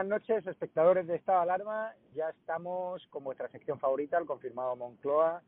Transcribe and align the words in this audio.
Buenas 0.00 0.22
noches, 0.22 0.46
espectadores 0.46 1.06
de 1.06 1.16
Estado 1.16 1.40
de 1.40 1.42
Alarma. 1.42 1.92
Ya 2.14 2.30
estamos 2.30 3.06
con 3.08 3.22
vuestra 3.22 3.48
sección 3.48 3.78
favorita, 3.78 4.16
el 4.16 4.24
confirmado 4.24 4.74
Moncloa, 4.74 5.42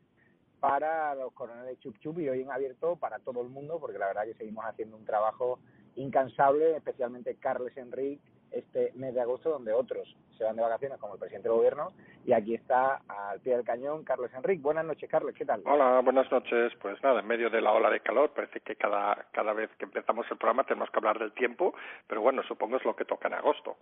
para 0.59 1.15
los 1.15 1.33
coroneles 1.33 1.79
Chup 1.79 1.97
Chup 1.97 2.19
y 2.19 2.29
hoy 2.29 2.41
en 2.41 2.51
abierto 2.51 2.95
para 2.95 3.17
todo 3.17 3.41
el 3.41 3.49
mundo, 3.49 3.79
porque 3.79 3.97
la 3.97 4.05
verdad 4.05 4.25
que 4.25 4.35
seguimos 4.35 4.63
haciendo 4.63 4.95
un 4.95 5.05
trabajo 5.05 5.57
incansable, 5.95 6.75
especialmente 6.75 7.35
Carles 7.37 7.75
Enrique, 7.77 8.21
este 8.51 8.91
mes 8.93 9.15
de 9.15 9.21
agosto, 9.21 9.49
donde 9.49 9.73
otros 9.73 10.15
se 10.37 10.43
van 10.43 10.55
de 10.55 10.61
vacaciones, 10.61 10.99
como 10.99 11.15
el 11.15 11.19
presidente 11.19 11.49
del 11.49 11.57
gobierno, 11.57 11.91
y 12.23 12.33
aquí 12.33 12.53
está 12.53 13.01
al 13.07 13.39
pie 13.39 13.55
del 13.55 13.65
cañón 13.65 14.03
Carlos 14.03 14.31
Enrique. 14.35 14.61
Buenas 14.61 14.85
noches, 14.85 15.09
Carlos, 15.09 15.33
¿qué 15.35 15.45
tal? 15.45 15.63
Hola, 15.65 15.99
buenas 16.01 16.31
noches. 16.31 16.73
Pues 16.79 17.01
nada, 17.01 17.21
en 17.21 17.27
medio 17.27 17.49
de 17.49 17.59
la 17.59 17.71
ola 17.71 17.89
de 17.89 18.01
calor, 18.01 18.31
parece 18.35 18.59
que 18.59 18.75
cada, 18.75 19.25
cada 19.31 19.53
vez 19.53 19.71
que 19.79 19.85
empezamos 19.85 20.27
el 20.29 20.37
programa 20.37 20.63
tenemos 20.63 20.91
que 20.91 20.99
hablar 20.99 21.17
del 21.17 21.33
tiempo, 21.33 21.73
pero 22.05 22.21
bueno, 22.21 22.43
supongo 22.43 22.77
es 22.77 22.85
lo 22.85 22.95
que 22.95 23.05
toca 23.05 23.27
en 23.27 23.33
agosto. 23.33 23.77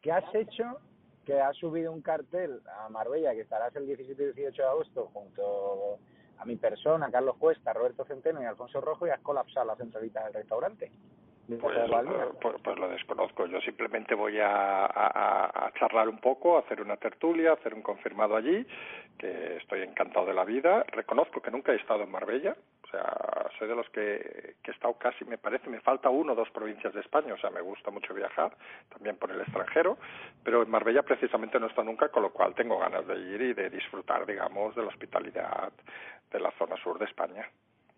¿Qué 0.00 0.12
has 0.12 0.34
hecho? 0.34 0.78
Que 1.24 1.40
has 1.40 1.56
subido 1.56 1.92
un 1.92 2.00
cartel 2.00 2.60
a 2.80 2.88
Marbella, 2.88 3.32
que 3.32 3.42
estarás 3.42 3.74
el 3.76 3.86
17 3.86 4.22
y 4.22 4.26
18 4.26 4.62
de 4.62 4.68
agosto 4.68 5.10
junto 5.12 5.98
a 6.38 6.44
mi 6.44 6.56
persona, 6.56 7.10
Carlos 7.10 7.36
Cuesta, 7.36 7.72
Roberto 7.72 8.04
Centeno 8.04 8.42
y 8.42 8.46
Alfonso 8.46 8.80
Rojo, 8.80 9.06
y 9.06 9.10
has 9.10 9.20
colapsado 9.20 9.66
la 9.66 9.76
centralita 9.76 10.24
del 10.24 10.34
restaurante. 10.34 10.90
Pues, 11.48 11.58
pues, 12.42 12.56
pues, 12.62 12.78
lo 12.78 12.88
desconozco. 12.90 13.46
Yo 13.46 13.58
simplemente 13.62 14.14
voy 14.14 14.38
a, 14.38 14.84
a, 14.84 15.66
a, 15.66 15.72
charlar 15.78 16.06
un 16.10 16.18
poco, 16.18 16.58
hacer 16.58 16.82
una 16.82 16.98
tertulia, 16.98 17.54
hacer 17.54 17.72
un 17.72 17.80
confirmado 17.80 18.36
allí, 18.36 18.66
que 19.16 19.56
estoy 19.56 19.80
encantado 19.80 20.26
de 20.26 20.34
la 20.34 20.44
vida. 20.44 20.84
Reconozco 20.92 21.40
que 21.40 21.50
nunca 21.50 21.72
he 21.72 21.76
estado 21.76 22.02
en 22.02 22.10
Marbella, 22.10 22.54
o 22.88 22.90
sea, 22.90 23.50
soy 23.58 23.68
de 23.68 23.76
los 23.76 23.88
que, 23.90 24.56
que 24.62 24.70
he 24.70 24.74
estado 24.74 24.94
casi, 24.94 25.24
me 25.26 25.36
parece, 25.36 25.68
me 25.68 25.80
falta 25.80 26.08
uno 26.08 26.32
o 26.32 26.34
dos 26.34 26.50
provincias 26.50 26.94
de 26.94 27.00
España, 27.00 27.34
o 27.34 27.38
sea, 27.38 27.50
me 27.50 27.60
gusta 27.60 27.90
mucho 27.90 28.14
viajar, 28.14 28.56
también 28.88 29.16
por 29.16 29.30
el 29.30 29.40
extranjero, 29.42 29.98
pero 30.42 30.62
en 30.62 30.70
Marbella 30.70 31.02
precisamente 31.02 31.60
no 31.60 31.66
estado 31.66 31.84
nunca, 31.84 32.08
con 32.08 32.22
lo 32.22 32.32
cual 32.32 32.54
tengo 32.54 32.78
ganas 32.78 33.06
de 33.06 33.18
ir 33.18 33.42
y 33.42 33.52
de 33.52 33.68
disfrutar, 33.68 34.24
digamos, 34.24 34.74
de 34.74 34.82
la 34.82 34.88
hospitalidad 34.88 35.70
de 36.30 36.40
la 36.40 36.50
zona 36.52 36.76
sur 36.82 36.98
de 36.98 37.04
España. 37.04 37.46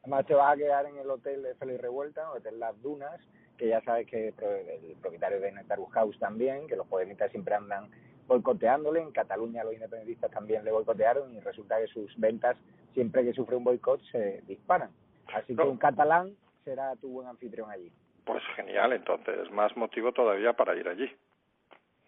Además 0.03 0.27
te 0.27 0.35
vas 0.35 0.55
a 0.55 0.57
quedar 0.57 0.87
en 0.87 0.97
el 0.97 1.09
hotel 1.09 1.43
de 1.43 1.55
Félix 1.55 1.81
Revuelta, 1.83 2.23
el 2.23 2.39
Hotel 2.39 2.59
Las 2.59 2.83
Dunas, 2.83 3.21
que 3.57 3.69
ya 3.69 3.81
sabes 3.83 4.09
que 4.09 4.29
el 4.29 4.97
propietario 5.01 5.39
de 5.39 5.53
Netarus 5.53 5.93
House 5.93 6.19
también, 6.19 6.67
que 6.67 6.75
los 6.75 6.87
poderistas 6.87 7.31
siempre 7.31 7.55
andan 7.55 7.91
boicoteándole, 8.31 9.03
en 9.03 9.11
Cataluña 9.11 9.65
los 9.65 9.75
independentistas 9.75 10.31
también 10.31 10.65
le 10.65 10.71
boicotearon 10.71 11.35
y 11.35 11.41
resulta 11.41 11.81
que 11.81 11.89
sus 11.89 12.17
ventas, 12.17 12.57
siempre 12.95 13.25
que 13.25 13.33
sufre 13.33 13.57
un 13.57 13.65
boicot, 13.65 14.01
se 14.13 14.43
disparan. 14.47 14.91
Así 15.35 15.57
que 15.57 15.63
un 15.63 15.77
catalán 15.77 16.37
será 16.65 16.95
tu 16.95 17.09
buen 17.09 17.27
anfitrión 17.27 17.69
allí. 17.69 17.91
Pues 18.25 18.43
genial, 18.55 18.93
entonces, 18.93 19.51
más 19.51 19.77
motivo 19.77 20.13
todavía 20.13 20.53
para 20.53 20.77
ir 20.77 20.87
allí. 20.87 21.11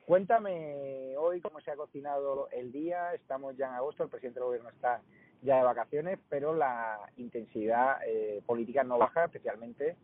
Cuéntame 0.07 1.17
hoy 1.17 1.41
cómo 1.41 1.61
se 1.61 1.73
ha 1.73 1.77
cocinado 1.77 2.49
el 2.53 2.71
día, 2.71 3.15
estamos 3.15 3.57
ya 3.57 3.67
en 3.67 3.75
agosto, 3.75 4.05
el 4.05 4.11
presidente 4.11 4.39
del 4.39 4.47
gobierno 4.47 4.71
está 4.71 5.01
ya 5.43 5.57
de 5.57 5.65
vacaciones, 5.65 6.21
pero 6.29 6.55
la 6.55 7.01
intensidad 7.17 7.97
eh, 8.07 8.43
política 8.47 8.85
no 8.85 8.99
baja, 8.99 9.25
especialmente 9.25 9.97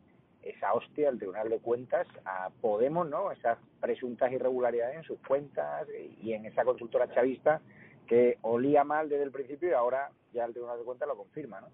esa 0.42 0.72
hostia 0.72 1.08
al 1.08 1.18
Tribunal 1.18 1.48
de 1.48 1.58
Cuentas 1.58 2.06
a 2.24 2.50
Podemos, 2.60 3.08
¿no? 3.08 3.30
Esas 3.32 3.58
presuntas 3.80 4.32
irregularidades 4.32 4.96
en 4.96 5.02
sus 5.04 5.18
cuentas 5.20 5.86
y 6.22 6.32
en 6.32 6.46
esa 6.46 6.64
consultora 6.64 7.12
chavista 7.12 7.60
que 8.06 8.38
olía 8.42 8.84
mal 8.84 9.08
desde 9.08 9.24
el 9.24 9.30
principio 9.30 9.68
y 9.68 9.72
ahora 9.72 10.10
ya 10.32 10.44
el 10.44 10.52
Tribunal 10.52 10.78
de 10.78 10.84
Cuentas 10.84 11.08
lo 11.08 11.16
confirma, 11.16 11.60
¿no? 11.60 11.68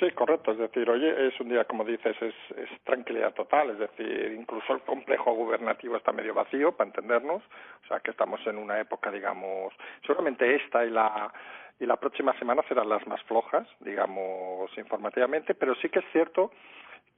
Sí, 0.00 0.10
correcto. 0.12 0.52
Es 0.52 0.58
decir, 0.58 0.88
oye, 0.88 1.28
es 1.28 1.38
un 1.40 1.48
día, 1.48 1.64
como 1.64 1.84
dices, 1.84 2.16
es, 2.20 2.34
es 2.56 2.68
tranquilidad 2.84 3.32
total. 3.34 3.70
Es 3.70 3.78
decir, 3.78 4.34
incluso 4.36 4.72
el 4.72 4.80
complejo 4.80 5.34
gubernativo 5.34 5.96
está 5.96 6.12
medio 6.12 6.34
vacío, 6.34 6.72
para 6.72 6.88
entendernos. 6.88 7.42
O 7.84 7.86
sea, 7.88 8.00
que 8.00 8.10
estamos 8.10 8.40
en 8.46 8.58
una 8.58 8.80
época, 8.80 9.10
digamos, 9.10 9.72
seguramente 10.04 10.56
esta 10.56 10.84
y 10.84 10.90
la 10.90 11.32
y 11.80 11.86
la 11.86 11.96
próxima 11.96 12.36
semana 12.38 12.62
serán 12.68 12.88
las 12.88 13.06
más 13.06 13.22
flojas, 13.22 13.66
digamos, 13.80 14.70
informativamente, 14.76 15.54
pero 15.54 15.74
sí 15.76 15.88
que 15.88 16.00
es 16.00 16.04
cierto 16.10 16.50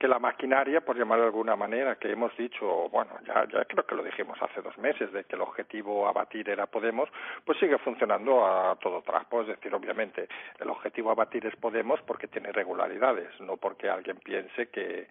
que 0.00 0.09
la 0.09 0.19
maquinaria, 0.19 0.81
por 0.81 0.97
llamarlo 0.97 1.25
de 1.25 1.28
alguna 1.28 1.56
manera, 1.56 1.97
que 1.97 2.11
hemos 2.11 2.34
dicho, 2.38 2.88
bueno, 2.88 3.12
ya, 3.27 3.47
ya 3.53 3.66
creo 3.66 3.84
que 3.84 3.94
lo 3.94 4.03
dijimos 4.03 4.41
hace 4.41 4.62
dos 4.62 4.78
meses, 4.78 5.12
de 5.12 5.25
que 5.25 5.37
el 5.37 5.43
objetivo 5.43 6.09
a 6.09 6.12
batir 6.12 6.49
era 6.49 6.65
Podemos, 6.65 7.11
pues 7.44 7.59
sigue 7.59 7.77
funcionando 7.77 8.47
a 8.47 8.77
todo 8.77 9.03
trapo. 9.03 9.43
Es 9.43 9.49
decir, 9.49 9.75
obviamente, 9.75 10.27
el 10.59 10.71
objetivo 10.71 11.11
a 11.11 11.15
batir 11.15 11.44
es 11.44 11.55
Podemos 11.56 12.00
porque 12.06 12.28
tiene 12.28 12.49
irregularidades, 12.49 13.38
no 13.41 13.59
porque 13.59 13.91
alguien 13.91 14.16
piense 14.16 14.71
que, 14.71 15.09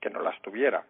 que 0.00 0.10
no 0.10 0.20
las 0.20 0.42
tuviera. 0.42 0.82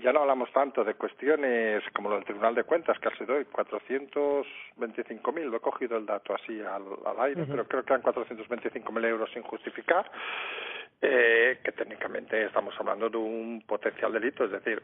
Ya 0.00 0.12
no 0.12 0.20
hablamos 0.20 0.52
tanto 0.52 0.84
de 0.84 0.94
cuestiones 0.94 1.82
como 1.92 2.08
lo 2.08 2.14
del 2.14 2.24
Tribunal 2.24 2.54
de 2.54 2.62
Cuentas, 2.62 3.00
que 3.00 3.10
casi 3.10 3.24
doy 3.24 3.44
425.000, 3.46 5.44
lo 5.50 5.56
he 5.56 5.60
cogido 5.60 5.96
el 5.96 6.06
dato 6.06 6.36
así 6.36 6.60
al, 6.60 6.84
al 7.04 7.20
aire, 7.20 7.44
pero 7.46 7.66
creo 7.66 7.82
que 7.82 7.94
eran 7.94 8.04
425.000 8.04 9.06
euros 9.06 9.28
sin 9.32 9.42
justificar, 9.42 10.08
eh, 11.02 11.58
que 11.64 11.72
técnicamente 11.72 12.44
estamos 12.44 12.74
hablando 12.78 13.10
de 13.10 13.16
un 13.16 13.62
potencial 13.66 14.12
delito, 14.12 14.44
es 14.44 14.52
decir, 14.52 14.80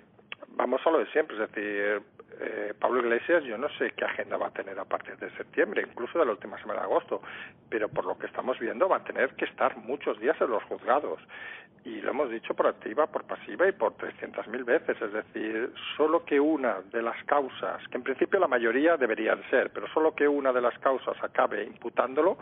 vamos 0.49 0.81
a 0.85 0.91
lo 0.91 0.99
de 0.99 1.07
siempre, 1.13 1.37
es 1.37 1.51
decir, 1.51 2.03
eh, 2.41 2.75
Pablo 2.79 3.01
Iglesias 3.01 3.45
yo 3.45 3.59
no 3.59 3.69
sé 3.79 3.93
qué 3.97 4.05
agenda 4.05 4.37
va 4.37 4.49
a 4.49 4.53
tener 4.53 4.79
a 4.79 4.85
partir 4.85 5.17
de 5.17 5.31
septiembre, 5.37 5.85
incluso 5.89 6.19
de 6.19 6.25
la 6.25 6.33
última 6.33 6.59
semana 6.59 6.81
de 6.81 6.87
agosto, 6.87 7.23
pero 7.69 7.89
por 7.89 8.05
lo 8.05 8.19
que 8.19 8.27
estamos 8.27 8.59
viendo 8.59 8.89
va 8.89 8.99
a 8.99 9.05
tener 9.05 9.31
que 9.35 9.45
estar 9.45 9.77
muchos 9.77 10.19
días 10.21 10.41
en 10.41 10.51
los 10.51 10.63
juzgados 10.65 11.21
y 11.85 12.01
lo 12.01 12.11
hemos 12.11 12.31
dicho 12.31 12.55
por 12.55 12.67
activa, 12.67 13.07
por 13.07 13.25
pasiva 13.25 13.67
y 13.67 13.73
por 13.73 13.97
300.000 13.97 14.65
veces. 14.65 15.01
Es 15.01 15.13
decir, 15.13 15.73
solo 15.97 16.25
que 16.25 16.39
una 16.39 16.81
de 16.93 17.03
las 17.03 17.23
causas, 17.25 17.87
que 17.89 17.97
en 17.97 18.03
principio 18.03 18.39
la 18.39 18.49
mayoría 18.49 18.97
deberían 18.97 19.43
ser, 19.49 19.71
pero 19.71 19.89
solo 19.89 20.15
que 20.15 20.29
una 20.29 20.53
de 20.53 20.61
las 20.61 20.79
causas 20.81 21.17
acabe 21.23 21.65
imputándolo, 21.65 22.37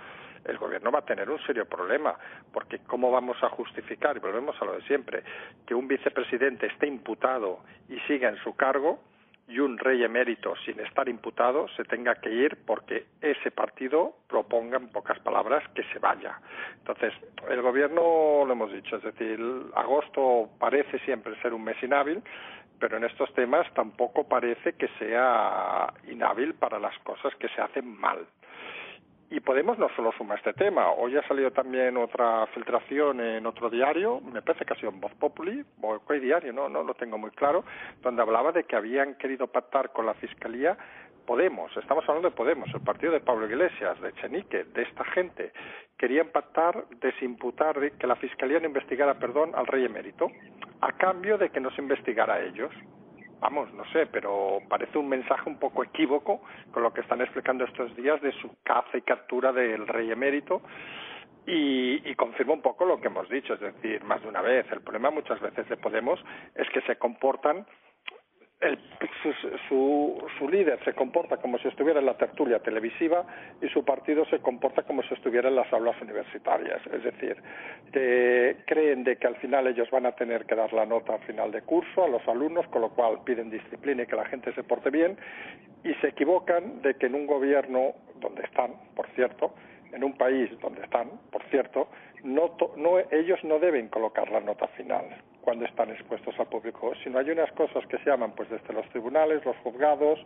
el 0.44 0.58
gobierno 0.58 0.90
va 0.90 1.00
a 1.00 1.04
tener 1.04 1.28
un 1.30 1.38
serio 1.46 1.66
problema, 1.66 2.16
porque 2.52 2.80
¿cómo 2.86 3.10
vamos 3.10 3.36
a 3.42 3.48
justificar, 3.50 4.16
y 4.16 4.20
volvemos 4.20 4.60
a 4.60 4.64
lo 4.64 4.74
de 4.74 4.82
siempre, 4.82 5.22
que 5.66 5.74
un 5.74 5.88
vicepresidente 5.88 6.66
esté 6.66 6.86
imputado 6.86 7.60
y 7.88 7.98
siga 8.00 8.28
en 8.28 8.36
su 8.38 8.54
cargo? 8.54 9.00
Y 9.48 9.58
un 9.60 9.78
rey 9.78 10.02
emérito 10.02 10.54
sin 10.64 10.80
estar 10.80 11.08
imputado 11.08 11.68
se 11.76 11.84
tenga 11.84 12.16
que 12.16 12.30
ir 12.30 12.58
porque 12.66 13.06
ese 13.20 13.50
partido 13.50 14.16
proponga 14.28 14.76
en 14.76 14.88
pocas 14.88 15.18
palabras 15.20 15.62
que 15.74 15.84
se 15.84 15.98
vaya. 15.98 16.40
Entonces, 16.78 17.12
el 17.48 17.62
gobierno, 17.62 18.44
lo 18.44 18.52
hemos 18.52 18.72
dicho, 18.72 18.96
es 18.96 19.02
decir, 19.02 19.40
agosto 19.74 20.50
parece 20.58 20.98
siempre 21.00 21.40
ser 21.40 21.54
un 21.54 21.64
mes 21.64 21.80
inhábil, 21.82 22.22
pero 22.78 22.96
en 22.96 23.04
estos 23.04 23.32
temas 23.34 23.72
tampoco 23.74 24.28
parece 24.28 24.74
que 24.74 24.88
sea 24.98 25.92
inhábil 26.08 26.54
para 26.54 26.78
las 26.78 26.98
cosas 27.00 27.34
que 27.36 27.48
se 27.48 27.60
hacen 27.60 27.86
mal. 27.98 28.26
Y 29.28 29.40
Podemos 29.40 29.78
no 29.78 29.88
solo 29.96 30.12
suma 30.12 30.36
este 30.36 30.52
tema. 30.52 30.90
Hoy 30.92 31.16
ha 31.16 31.26
salido 31.26 31.50
también 31.50 31.96
otra 31.96 32.46
filtración 32.54 33.20
en 33.20 33.44
otro 33.46 33.68
diario, 33.68 34.20
me 34.20 34.40
parece 34.40 34.64
que 34.64 34.72
ha 34.72 34.76
sido 34.76 34.90
en 34.90 35.00
Voz 35.00 35.12
Populi, 35.14 35.64
o 35.82 35.98
qué 36.06 36.20
diario, 36.20 36.52
no, 36.52 36.68
no 36.68 36.84
lo 36.84 36.94
tengo 36.94 37.18
muy 37.18 37.30
claro, 37.30 37.64
donde 38.02 38.22
hablaba 38.22 38.52
de 38.52 38.64
que 38.64 38.76
habían 38.76 39.14
querido 39.16 39.48
pactar 39.48 39.92
con 39.92 40.06
la 40.06 40.14
Fiscalía 40.14 40.76
Podemos, 41.26 41.76
estamos 41.76 42.04
hablando 42.08 42.30
de 42.30 42.36
Podemos, 42.36 42.68
el 42.72 42.82
partido 42.82 43.12
de 43.12 43.18
Pablo 43.18 43.46
Iglesias, 43.46 44.00
de 44.00 44.12
Chenique, 44.12 44.62
de 44.62 44.82
esta 44.82 45.04
gente, 45.06 45.52
querían 45.98 46.28
pactar, 46.28 46.86
desimputar, 47.00 47.80
que 47.98 48.06
la 48.06 48.14
Fiscalía 48.14 48.60
no 48.60 48.66
investigara, 48.66 49.18
perdón, 49.18 49.50
al 49.56 49.66
rey 49.66 49.84
emérito, 49.84 50.30
a 50.80 50.92
cambio 50.92 51.36
de 51.36 51.50
que 51.50 51.58
no 51.58 51.72
se 51.72 51.82
investigara 51.82 52.34
a 52.34 52.42
ellos 52.42 52.70
vamos, 53.40 53.72
no 53.74 53.84
sé, 53.92 54.06
pero 54.06 54.58
parece 54.68 54.98
un 54.98 55.08
mensaje 55.08 55.48
un 55.48 55.58
poco 55.58 55.84
equívoco 55.84 56.42
con 56.72 56.82
lo 56.82 56.92
que 56.92 57.00
están 57.00 57.20
explicando 57.20 57.64
estos 57.64 57.94
días 57.96 58.20
de 58.22 58.32
su 58.32 58.50
caza 58.62 58.96
y 58.96 59.02
captura 59.02 59.52
del 59.52 59.86
rey 59.86 60.10
emérito. 60.10 60.62
Y, 61.46 62.02
y 62.10 62.14
confirma 62.16 62.54
un 62.54 62.62
poco 62.62 62.84
lo 62.84 63.00
que 63.00 63.06
hemos 63.06 63.28
dicho, 63.28 63.54
es 63.54 63.60
decir, 63.60 64.02
más 64.02 64.20
de 64.20 64.28
una 64.28 64.42
vez, 64.42 64.66
el 64.72 64.80
problema 64.80 65.10
muchas 65.10 65.40
veces 65.40 65.68
de 65.68 65.76
Podemos 65.76 66.18
es 66.56 66.68
que 66.70 66.80
se 66.80 66.96
comportan 66.96 67.64
el, 68.60 68.78
su, 69.68 70.28
su, 70.38 70.48
líder 70.48 70.82
se 70.84 70.94
comporta 70.94 71.36
como 71.36 71.58
si 71.58 71.68
estuviera 71.68 72.00
en 72.00 72.06
la 72.06 72.16
tertulia 72.16 72.58
televisiva 72.60 73.26
y 73.60 73.68
su 73.68 73.84
partido 73.84 74.24
se 74.26 74.38
comporta 74.38 74.82
como 74.82 75.02
si 75.02 75.12
estuviera 75.12 75.48
en 75.48 75.56
las 75.56 75.70
aulas 75.72 76.00
universitarias. 76.00 76.80
Es 76.86 77.02
decir, 77.02 77.36
que 77.92 78.56
creen 78.66 79.04
de 79.04 79.16
que 79.16 79.26
al 79.26 79.36
final 79.36 79.66
ellos 79.66 79.90
van 79.90 80.06
a 80.06 80.12
tener 80.12 80.46
que 80.46 80.54
dar 80.54 80.72
la 80.72 80.86
nota 80.86 81.14
al 81.14 81.20
final 81.20 81.52
de 81.52 81.62
curso 81.62 82.04
a 82.04 82.08
los 82.08 82.26
alumnos, 82.26 82.66
con 82.68 82.80
lo 82.80 82.90
cual 82.90 83.18
piden 83.24 83.50
disciplina 83.50 84.04
y 84.04 84.06
que 84.06 84.16
la 84.16 84.24
gente 84.24 84.52
se 84.54 84.62
porte 84.62 84.88
bien, 84.88 85.18
y 85.84 85.92
se 85.94 86.08
equivocan 86.08 86.80
de 86.80 86.94
que 86.94 87.06
en 87.06 87.14
un 87.14 87.26
gobierno 87.26 87.92
donde 88.20 88.42
están, 88.42 88.72
por 88.94 89.06
cierto, 89.08 89.52
en 89.96 90.04
un 90.04 90.12
país 90.12 90.50
donde 90.60 90.82
están, 90.82 91.10
por 91.32 91.42
cierto, 91.44 91.88
no, 92.22 92.56
no, 92.76 92.98
ellos 93.10 93.42
no 93.44 93.58
deben 93.58 93.88
colocar 93.88 94.30
la 94.30 94.40
nota 94.40 94.68
final 94.68 95.04
cuando 95.40 95.64
están 95.64 95.90
expuestos 95.90 96.34
al 96.40 96.48
público, 96.48 96.92
sino 97.04 97.20
hay 97.20 97.30
unas 97.30 97.50
cosas 97.52 97.86
que 97.86 97.98
se 97.98 98.10
llaman 98.10 98.32
pues 98.32 98.50
desde 98.50 98.74
los 98.74 98.86
tribunales, 98.90 99.44
los 99.44 99.56
juzgados, 99.58 100.18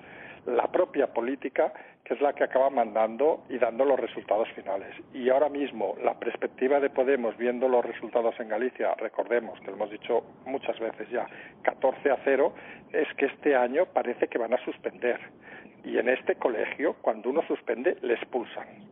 la 0.47 0.67
propia 0.69 1.09
política, 1.09 1.75
que 2.03 2.15
es 2.15 2.21
la 2.23 2.33
que 2.33 2.43
acaba 2.43 2.71
mandando 2.71 3.45
y 3.51 3.59
dando 3.59 3.85
los 3.85 4.01
resultados 4.01 4.49
finales. 4.57 4.97
Y 5.13 5.29
ahora 5.29 5.51
mismo 5.51 5.95
la 6.03 6.19
perspectiva 6.19 6.81
de 6.81 6.89
Podemos 6.89 7.37
viendo 7.37 7.69
los 7.69 7.85
resultados 7.85 8.35
en 8.41 8.49
Galicia, 8.49 8.95
recordemos 8.95 9.61
que 9.61 9.67
lo 9.67 9.75
hemos 9.75 9.91
dicho 9.91 10.25
muchas 10.47 10.81
veces 10.81 11.09
ya, 11.11 11.27
14 11.63 12.11
a 12.11 12.19
0, 12.25 12.55
es 12.93 13.07
que 13.19 13.27
este 13.27 13.55
año 13.55 13.85
parece 13.93 14.27
que 14.27 14.39
van 14.39 14.55
a 14.55 14.65
suspender. 14.65 15.21
Y 15.85 15.99
en 15.99 16.09
este 16.09 16.37
colegio, 16.37 16.97
cuando 17.03 17.29
uno 17.29 17.43
suspende, 17.47 17.99
le 18.01 18.15
expulsan. 18.15 18.90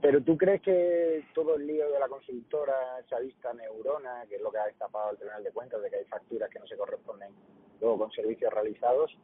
Pero 0.00 0.22
tú 0.22 0.36
crees 0.36 0.62
que 0.62 1.24
todo 1.34 1.56
el 1.56 1.66
lío 1.66 1.90
de 1.90 2.00
la 2.00 2.08
consultora 2.08 3.04
chavista 3.06 3.52
Neurona, 3.52 4.24
que 4.28 4.36
es 4.36 4.42
lo 4.42 4.50
que 4.50 4.58
ha 4.58 4.66
destapado 4.66 5.10
el 5.10 5.18
Tribunal 5.18 5.44
de 5.44 5.52
Cuentas, 5.52 5.82
de 5.82 5.90
que 5.90 5.96
hay 5.96 6.04
facturas 6.04 6.48
que 6.48 6.58
no 6.58 6.66
se 6.66 6.76
corresponden 6.76 7.32
luego 7.80 7.98
con 7.98 8.10
servicios 8.12 8.52
realizados, 8.52 9.14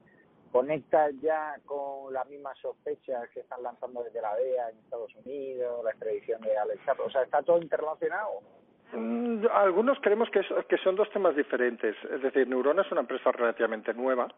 conecta 0.52 1.10
ya 1.22 1.58
con 1.64 2.12
las 2.12 2.28
mismas 2.28 2.58
sospechas 2.58 3.28
que 3.30 3.40
están 3.40 3.62
lanzando 3.62 4.02
desde 4.02 4.20
la 4.20 4.34
DEA 4.36 4.70
en 4.70 4.78
Estados 4.78 5.14
Unidos, 5.16 5.84
la 5.84 5.90
extradición 5.90 6.40
de 6.42 6.56
Alex 6.56 6.80
O 7.04 7.10
sea, 7.10 7.22
¿está 7.22 7.42
todo 7.42 7.60
interrelacionado? 7.60 8.40
Mm, 8.92 9.46
algunos 9.52 9.98
creemos 10.00 10.28
que, 10.30 10.40
que 10.68 10.78
son 10.78 10.96
dos 10.96 11.10
temas 11.10 11.34
diferentes. 11.36 11.96
Es 12.10 12.22
decir, 12.22 12.46
Neurona 12.48 12.82
es 12.82 12.92
una 12.92 13.00
empresa 13.00 13.32
relativamente 13.32 13.92
nueva, 13.94 14.28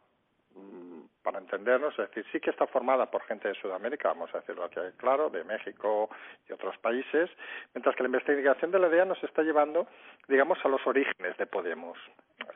para 1.28 1.40
entendernos, 1.40 1.92
es 1.98 2.08
decir, 2.08 2.24
sí 2.32 2.40
que 2.40 2.48
está 2.48 2.66
formada 2.66 3.04
por 3.04 3.22
gente 3.24 3.48
de 3.48 3.54
Sudamérica, 3.56 4.08
vamos 4.08 4.34
a 4.34 4.38
decirlo 4.38 4.64
aquí 4.64 4.80
claro, 4.96 5.28
de 5.28 5.44
México 5.44 6.08
y 6.48 6.54
otros 6.54 6.74
países, 6.78 7.28
mientras 7.74 7.94
que 7.94 8.02
la 8.02 8.08
investigación 8.08 8.70
de 8.70 8.78
la 8.78 8.88
DEA 8.88 9.04
nos 9.04 9.22
está 9.22 9.42
llevando, 9.42 9.86
digamos, 10.26 10.58
a 10.64 10.68
los 10.68 10.80
orígenes 10.86 11.36
de 11.36 11.44
Podemos, 11.44 11.98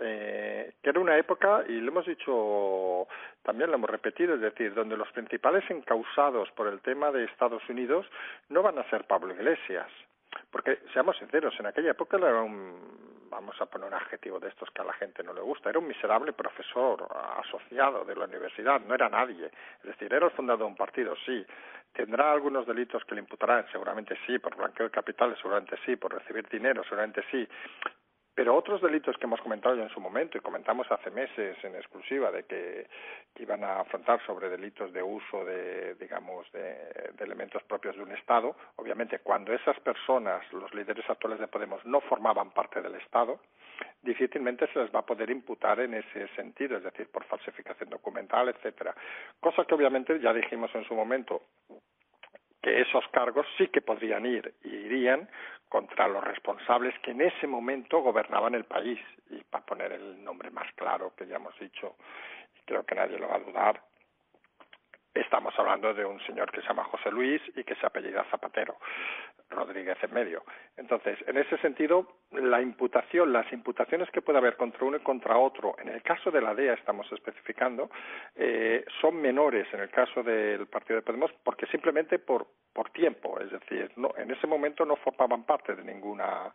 eh, 0.01 0.73
que 0.83 0.89
era 0.89 1.01
una 1.01 1.19
época, 1.19 1.65
y 1.69 1.83
lo 1.83 1.91
hemos 1.91 2.07
dicho, 2.07 3.07
también 3.43 3.69
lo 3.69 3.77
hemos 3.77 3.91
repetido, 3.91 4.37
es 4.37 4.41
decir, 4.41 4.73
donde 4.73 4.97
los 4.97 5.13
principales 5.13 5.71
encausados 5.71 6.51
por 6.53 6.67
el 6.67 6.81
tema 6.81 7.11
de 7.11 7.25
Estados 7.25 7.69
Unidos 7.69 8.07
no 8.49 8.63
van 8.63 8.79
a 8.79 8.89
ser 8.89 9.05
Pablo 9.05 9.35
Iglesias, 9.35 9.89
porque 10.51 10.79
seamos 10.95 11.19
sinceros, 11.19 11.55
en 11.61 11.67
aquella 11.67 11.91
época 11.91 12.17
era 12.17 12.41
un 12.41 13.12
vamos 13.33 13.59
a 13.61 13.67
poner 13.67 13.89
un 13.89 13.95
adjetivo 13.95 14.39
de 14.39 14.49
estos 14.49 14.71
que 14.71 14.83
a 14.83 14.85
la 14.85 14.93
gente 14.93 15.25
no 15.25 15.33
le 15.33 15.41
gusta, 15.41 15.71
era 15.71 15.79
un 15.79 15.89
miserable 15.89 16.35
profesor 16.35 17.09
asociado 17.39 18.05
de 18.05 18.15
la 18.15 18.27
universidad, 18.27 18.81
no 18.83 18.95
era 18.95 19.09
nadie. 19.09 19.47
Es 19.47 19.85
decir, 19.85 20.13
era 20.13 20.27
el 20.27 20.33
fundador 20.33 20.61
de 20.61 20.67
un 20.67 20.77
partido, 20.77 21.15
sí. 21.25 21.45
¿Tendrá 21.93 22.33
algunos 22.33 22.67
delitos 22.67 23.05
que 23.05 23.15
le 23.15 23.23
imputarán? 23.23 23.67
Seguramente 23.73 24.17
sí, 24.27 24.39
por 24.39 24.55
blanqueo 24.55 24.87
de 24.87 24.93
capitales, 24.93 25.39
seguramente 25.39 25.77
sí, 25.85 25.97
por 25.97 26.13
recibir 26.13 26.47
dinero, 26.49 26.83
seguramente 26.85 27.25
sí. 27.31 27.49
Pero 28.35 28.57
otros 28.57 28.81
delitos 28.81 29.17
que 29.19 29.27
hemos 29.27 29.43
comentado 29.43 29.77
ya 29.77 29.83
en 29.83 29.91
su 29.91 30.01
momento 30.01 30.39
y 30.39 30.41
comentamos 30.41 30.91
hace 30.91 31.11
meses 31.11 31.57
en 31.63 31.77
exclusiva 31.77 32.31
de 32.31 32.45
que, 32.45 32.87
iban 33.37 33.65
a 33.65 33.81
afrontar 33.81 34.25
sobre 34.25 34.49
delitos 34.49 34.93
de 34.93 35.03
uso 35.03 35.45
de, 35.45 35.95
digamos, 35.97 36.51
de, 36.53 37.13
elementos 37.19 37.63
propios 37.65 37.97
de 37.97 38.03
un 38.03 38.13
Estado, 38.13 38.55
obviamente 38.77 39.19
cuando 39.21 39.53
esas 39.53 39.79
personas, 39.81 40.41
los 40.53 40.73
líderes 40.75 41.09
actuales 41.09 41.41
de 41.41 41.49
Podemos, 41.49 41.85
no 41.85 42.01
formaban 42.01 42.51
parte 42.51 42.81
del 42.81 42.95
Estado, 42.97 43.41
difícilmente 44.03 44.67
se 44.73 44.79
les 44.79 44.95
va 44.95 45.01
a 45.01 45.07
poder 45.07 45.31
imputar 45.31 45.81
en 45.81 45.95
ese 45.95 46.29
sentido, 46.37 46.77
es 46.77 46.85
decir, 46.85 47.09
por 47.11 47.25
falsificación 47.25 47.91
documental, 47.91 48.49
etcétera. 48.49 48.95
Cosa 49.41 49.65
que 49.65 49.75
obviamente 49.75 50.19
ya 50.21 50.33
dijimos 50.33 50.71
en 50.75 50.85
su 50.85 50.95
momento 50.95 51.43
que 52.63 52.81
esos 52.81 53.07
cargos 53.09 53.47
sí 53.59 53.69
que 53.69 53.81
podrían 53.81 54.25
ir 54.25 54.55
y 54.63 54.69
irían 54.69 55.29
contra 55.69 56.07
los 56.07 56.23
responsables 56.23 56.95
que 57.01 57.11
en 57.11 57.23
ese 57.23 57.47
momento 57.47 58.01
gobernaban 58.01 58.55
el 58.55 58.65
país. 58.65 59.01
Y 59.31 59.43
para 59.45 59.65
poner 59.65 59.93
el 59.93 60.23
nombre 60.23 60.51
más 60.51 60.71
claro 60.75 61.13
que 61.17 61.27
ya 61.27 61.37
hemos 61.37 61.59
dicho, 61.59 61.97
creo 62.65 62.85
que 62.85 62.95
nadie 62.95 63.19
lo 63.19 63.29
va 63.29 63.37
a 63.37 63.41
dudar, 63.41 63.83
estamos 65.15 65.55
hablando 65.59 65.93
de 65.93 66.05
un 66.05 66.21
señor 66.25 66.51
que 66.51 66.61
se 66.61 66.69
llama 66.69 66.85
José 66.85 67.11
Luis 67.11 67.43
y 67.55 67.65
que 67.65 67.75
se 67.75 67.87
apellida 67.87 68.25
Zapatero, 68.31 68.77
Rodríguez 69.53 69.97
en 70.03 70.13
medio. 70.13 70.43
Entonces, 70.77 71.19
en 71.27 71.39
ese 71.39 71.57
sentido, 71.59 72.17
la 72.33 72.61
imputación, 72.61 73.33
las 73.33 73.51
imputaciones 73.53 74.11
que 74.11 74.23
puede 74.23 74.39
haber 74.39 74.57
contra 74.57 74.85
uno 74.85 74.97
y 74.97 75.01
contra 75.01 75.39
otro, 75.39 75.77
en 75.79 75.89
el 75.89 76.03
caso 76.03 76.31
de 76.31 76.41
la 76.41 76.55
DEA 76.55 76.75
estamos 76.75 77.11
especificando, 77.13 77.91
eh, 78.35 78.85
son 79.01 79.21
menores 79.21 79.67
en 79.73 79.81
el 79.81 79.91
caso 79.91 80.23
del 80.23 80.67
Partido 80.67 80.97
de 80.97 81.03
Podemos 81.03 81.33
porque 81.45 81.67
simplemente 81.67 82.19
por, 82.19 82.47
por 82.73 82.91
tiempo, 82.91 83.39
es 83.41 83.51
decir, 83.51 83.93
no, 83.97 84.13
en 84.17 84.31
ese 84.31 84.47
momento 84.47 84.85
no 84.85 84.97
formaban 84.97 85.45
parte 85.45 85.75
de 85.75 85.85
ninguna, 85.85 86.53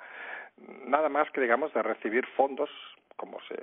nada 0.86 1.10
más 1.10 1.30
que 1.32 1.42
digamos 1.42 1.74
de 1.74 1.84
recibir 1.84 2.26
fondos 2.36 2.70
como 3.18 3.40
se, 3.42 3.58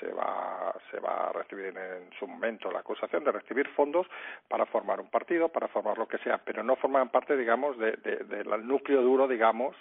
se, 0.00 0.12
va, 0.12 0.74
se 0.90 1.00
va 1.00 1.28
a 1.28 1.32
recibir 1.32 1.66
en, 1.66 2.10
su 2.18 2.26
momento 2.26 2.70
la 2.70 2.80
acusación 2.80 3.24
de 3.24 3.32
recibir 3.32 3.68
fondos 3.70 4.06
para 4.48 4.66
formar 4.66 5.00
un 5.00 5.08
partido, 5.08 5.48
para 5.48 5.68
formar 5.68 5.96
lo 5.96 6.08
que 6.08 6.18
sea, 6.18 6.38
pero 6.38 6.62
no 6.62 6.76
forman 6.76 7.10
parte, 7.10 7.36
digamos, 7.36 7.78
del 7.78 8.02
de, 8.02 8.44
núcleo 8.58 9.00
duro, 9.02 9.28
digamos, 9.28 9.76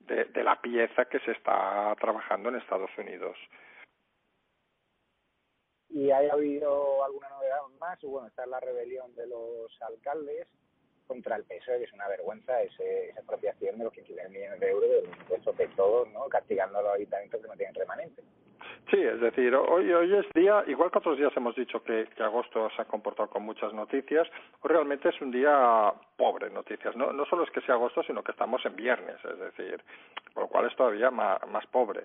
de, 0.00 0.24
de 0.26 0.44
la 0.44 0.60
pieza 0.60 1.06
que 1.06 1.20
se 1.20 1.32
está 1.32 1.94
trabajando 2.00 2.48
en 2.48 2.56
Estados 2.56 2.90
Unidos. 2.98 3.38
¿Y 5.90 6.10
ha 6.10 6.18
habido 6.18 7.02
alguna 7.04 7.30
novedad 7.30 7.60
más? 7.80 7.98
Bueno, 8.02 8.28
está 8.28 8.44
la 8.46 8.60
rebelión 8.60 9.14
de 9.14 9.26
los 9.26 9.82
alcaldes 9.82 10.46
contra 11.06 11.36
el 11.36 11.44
PSOE, 11.44 11.78
que 11.78 11.84
es 11.84 11.92
una 11.94 12.06
vergüenza 12.06 12.60
ese, 12.62 13.08
esa 13.08 13.20
apropiación 13.20 13.78
de 13.78 13.84
los 13.84 13.92
15 13.94 14.12
millones 14.28 14.60
de 14.60 14.70
euros 14.70 14.90
de 14.90 15.08
impuestos 15.08 15.56
de 15.56 15.68
todos, 15.68 16.08
¿no? 16.10 16.28
castigando 16.28 16.78
a 16.78 16.82
los 16.82 16.94
ayuntamientos 16.94 17.40
que 17.40 17.48
no 17.48 17.56
tienen 17.56 17.74
remanente. 17.74 18.22
Sí, 18.90 18.96
es 19.02 19.20
decir, 19.20 19.54
hoy, 19.54 19.92
hoy 19.92 20.14
es 20.14 20.26
día, 20.32 20.64
igual 20.66 20.90
que 20.90 20.98
otros 20.98 21.18
días 21.18 21.36
hemos 21.36 21.54
dicho 21.54 21.82
que, 21.84 22.06
que 22.16 22.22
agosto 22.22 22.70
se 22.74 22.80
ha 22.80 22.86
comportado 22.86 23.28
con 23.28 23.42
muchas 23.42 23.74
noticias, 23.74 24.26
hoy 24.62 24.70
realmente 24.70 25.10
es 25.10 25.20
un 25.20 25.30
día 25.30 25.92
pobre 26.16 26.46
en 26.46 26.54
noticias. 26.54 26.96
No, 26.96 27.12
no 27.12 27.26
solo 27.26 27.44
es 27.44 27.50
que 27.50 27.60
sea 27.60 27.74
agosto, 27.74 28.02
sino 28.02 28.22
que 28.24 28.32
estamos 28.32 28.64
en 28.64 28.74
viernes, 28.76 29.16
es 29.22 29.38
decir, 29.38 29.82
por 30.32 30.44
lo 30.44 30.48
cual 30.48 30.66
es 30.66 30.76
todavía 30.76 31.10
más, 31.10 31.38
más 31.48 31.66
pobre. 31.66 32.04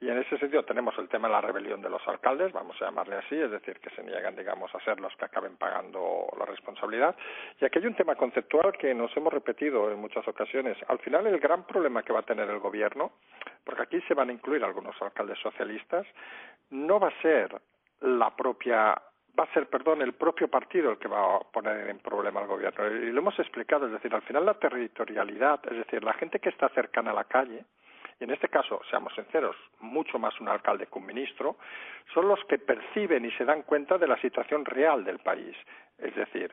Y 0.00 0.08
en 0.08 0.18
ese 0.18 0.38
sentido 0.38 0.62
tenemos 0.64 0.96
el 0.98 1.08
tema 1.08 1.26
de 1.26 1.34
la 1.34 1.40
rebelión 1.40 1.82
de 1.82 1.90
los 1.90 2.06
alcaldes, 2.06 2.52
vamos 2.52 2.80
a 2.80 2.84
llamarle 2.84 3.16
así, 3.16 3.34
es 3.34 3.50
decir, 3.50 3.80
que 3.80 3.90
se 3.90 4.04
niegan, 4.04 4.36
digamos, 4.36 4.72
a 4.72 4.80
ser 4.84 5.00
los 5.00 5.14
que 5.16 5.24
acaben 5.24 5.56
pagando 5.56 6.28
la 6.38 6.44
responsabilidad. 6.44 7.16
Y 7.60 7.64
aquí 7.64 7.80
hay 7.80 7.86
un 7.86 7.96
tema 7.96 8.14
conceptual 8.14 8.72
que 8.78 8.94
nos 8.94 9.16
hemos 9.16 9.32
repetido 9.32 9.90
en 9.90 9.98
muchas 9.98 10.26
ocasiones. 10.28 10.76
Al 10.86 11.00
final, 11.00 11.26
el 11.26 11.40
gran 11.40 11.64
problema 11.64 12.04
que 12.04 12.12
va 12.12 12.20
a 12.20 12.22
tener 12.22 12.48
el 12.48 12.60
gobierno, 12.60 13.10
porque 13.68 13.82
aquí 13.82 14.00
se 14.08 14.14
van 14.14 14.30
a 14.30 14.32
incluir 14.32 14.64
algunos 14.64 14.96
alcaldes 15.02 15.38
socialistas, 15.40 16.06
no 16.70 16.98
va 16.98 17.08
a 17.08 17.20
ser 17.20 17.54
la 18.00 18.34
propia 18.34 18.96
va 19.38 19.44
a 19.44 19.52
ser, 19.52 19.68
perdón, 19.68 20.00
el 20.00 20.14
propio 20.14 20.48
partido 20.48 20.90
el 20.90 20.96
que 20.96 21.06
va 21.06 21.36
a 21.36 21.40
poner 21.40 21.90
en 21.90 21.98
problema 21.98 22.40
al 22.40 22.46
gobierno. 22.46 22.86
Y 22.86 23.12
lo 23.12 23.20
hemos 23.20 23.38
explicado, 23.38 23.84
es 23.84 23.92
decir, 23.92 24.12
al 24.14 24.22
final 24.22 24.46
la 24.46 24.54
territorialidad, 24.54 25.60
es 25.70 25.76
decir, 25.76 26.02
la 26.02 26.14
gente 26.14 26.40
que 26.40 26.48
está 26.48 26.70
cercana 26.70 27.10
a 27.10 27.14
la 27.14 27.24
calle, 27.24 27.62
y 28.18 28.24
en 28.24 28.30
este 28.30 28.48
caso, 28.48 28.80
seamos 28.88 29.14
sinceros, 29.14 29.54
mucho 29.80 30.18
más 30.18 30.40
un 30.40 30.48
alcalde 30.48 30.86
que 30.86 30.98
un 30.98 31.04
ministro, 31.04 31.56
son 32.14 32.26
los 32.26 32.42
que 32.46 32.58
perciben 32.58 33.26
y 33.26 33.30
se 33.32 33.44
dan 33.44 33.62
cuenta 33.64 33.98
de 33.98 34.08
la 34.08 34.16
situación 34.16 34.64
real 34.64 35.04
del 35.04 35.18
país. 35.18 35.54
Es 35.98 36.14
decir, 36.16 36.52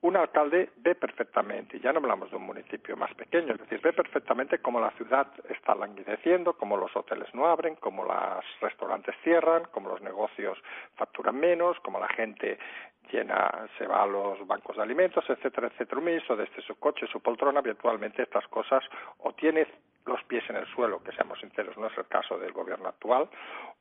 un 0.00 0.16
alcalde 0.16 0.70
ve 0.76 0.94
perfectamente, 0.94 1.80
ya 1.80 1.92
no 1.92 1.98
hablamos 1.98 2.30
de 2.30 2.36
un 2.36 2.44
municipio 2.44 2.96
más 2.96 3.12
pequeño, 3.14 3.54
es 3.54 3.60
decir, 3.60 3.80
ve 3.80 3.92
perfectamente 3.92 4.58
cómo 4.58 4.80
la 4.80 4.90
ciudad 4.92 5.26
está 5.48 5.74
languideciendo, 5.74 6.52
cómo 6.52 6.76
los 6.76 6.94
hoteles 6.96 7.34
no 7.34 7.46
abren, 7.46 7.74
cómo 7.76 8.04
los 8.04 8.44
restaurantes 8.60 9.16
cierran, 9.24 9.64
cómo 9.72 9.88
los 9.88 10.00
negocios 10.00 10.56
facturan 10.94 11.36
menos, 11.36 11.78
cómo 11.80 11.98
la 11.98 12.08
gente 12.08 12.58
llena, 13.10 13.68
se 13.76 13.86
va 13.86 14.02
a 14.02 14.06
los 14.06 14.46
bancos 14.46 14.76
de 14.76 14.82
alimentos, 14.82 15.24
etcétera, 15.28 15.68
etcétera. 15.68 15.98
Un 15.98 16.04
ministro 16.04 16.36
desde 16.36 16.62
su 16.62 16.78
coche, 16.78 17.06
su 17.06 17.20
poltrona, 17.20 17.60
virtualmente 17.60 18.22
estas 18.22 18.46
cosas 18.48 18.84
o 19.18 19.32
tiene 19.32 19.66
los 20.06 20.22
pies 20.24 20.44
en 20.48 20.56
el 20.56 20.66
suelo, 20.68 21.02
que 21.02 21.12
seamos 21.12 21.38
sinceros, 21.40 21.76
no 21.76 21.86
es 21.86 21.98
el 21.98 22.06
caso 22.06 22.38
del 22.38 22.52
gobierno 22.52 22.88
actual, 22.88 23.28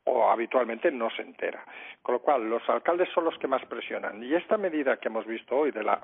o 0.08 0.30
habitualmente 0.30 0.90
no 0.92 1.10
se 1.12 1.22
entera. 1.22 1.64
Con 2.02 2.14
lo 2.14 2.20
cual, 2.20 2.50
los 2.50 2.68
alcaldes 2.70 3.10
son 3.14 3.26
los 3.26 3.38
que 3.38 3.48
más 3.48 3.64
presionan. 3.66 4.24
Y 4.24 4.34
esta 4.34 4.58
medida 4.58 4.98
que 4.98 5.10
hemos 5.10 5.26
visto 5.26 5.56
hoy, 5.56 5.72
de 5.72 5.84
la 5.84 6.00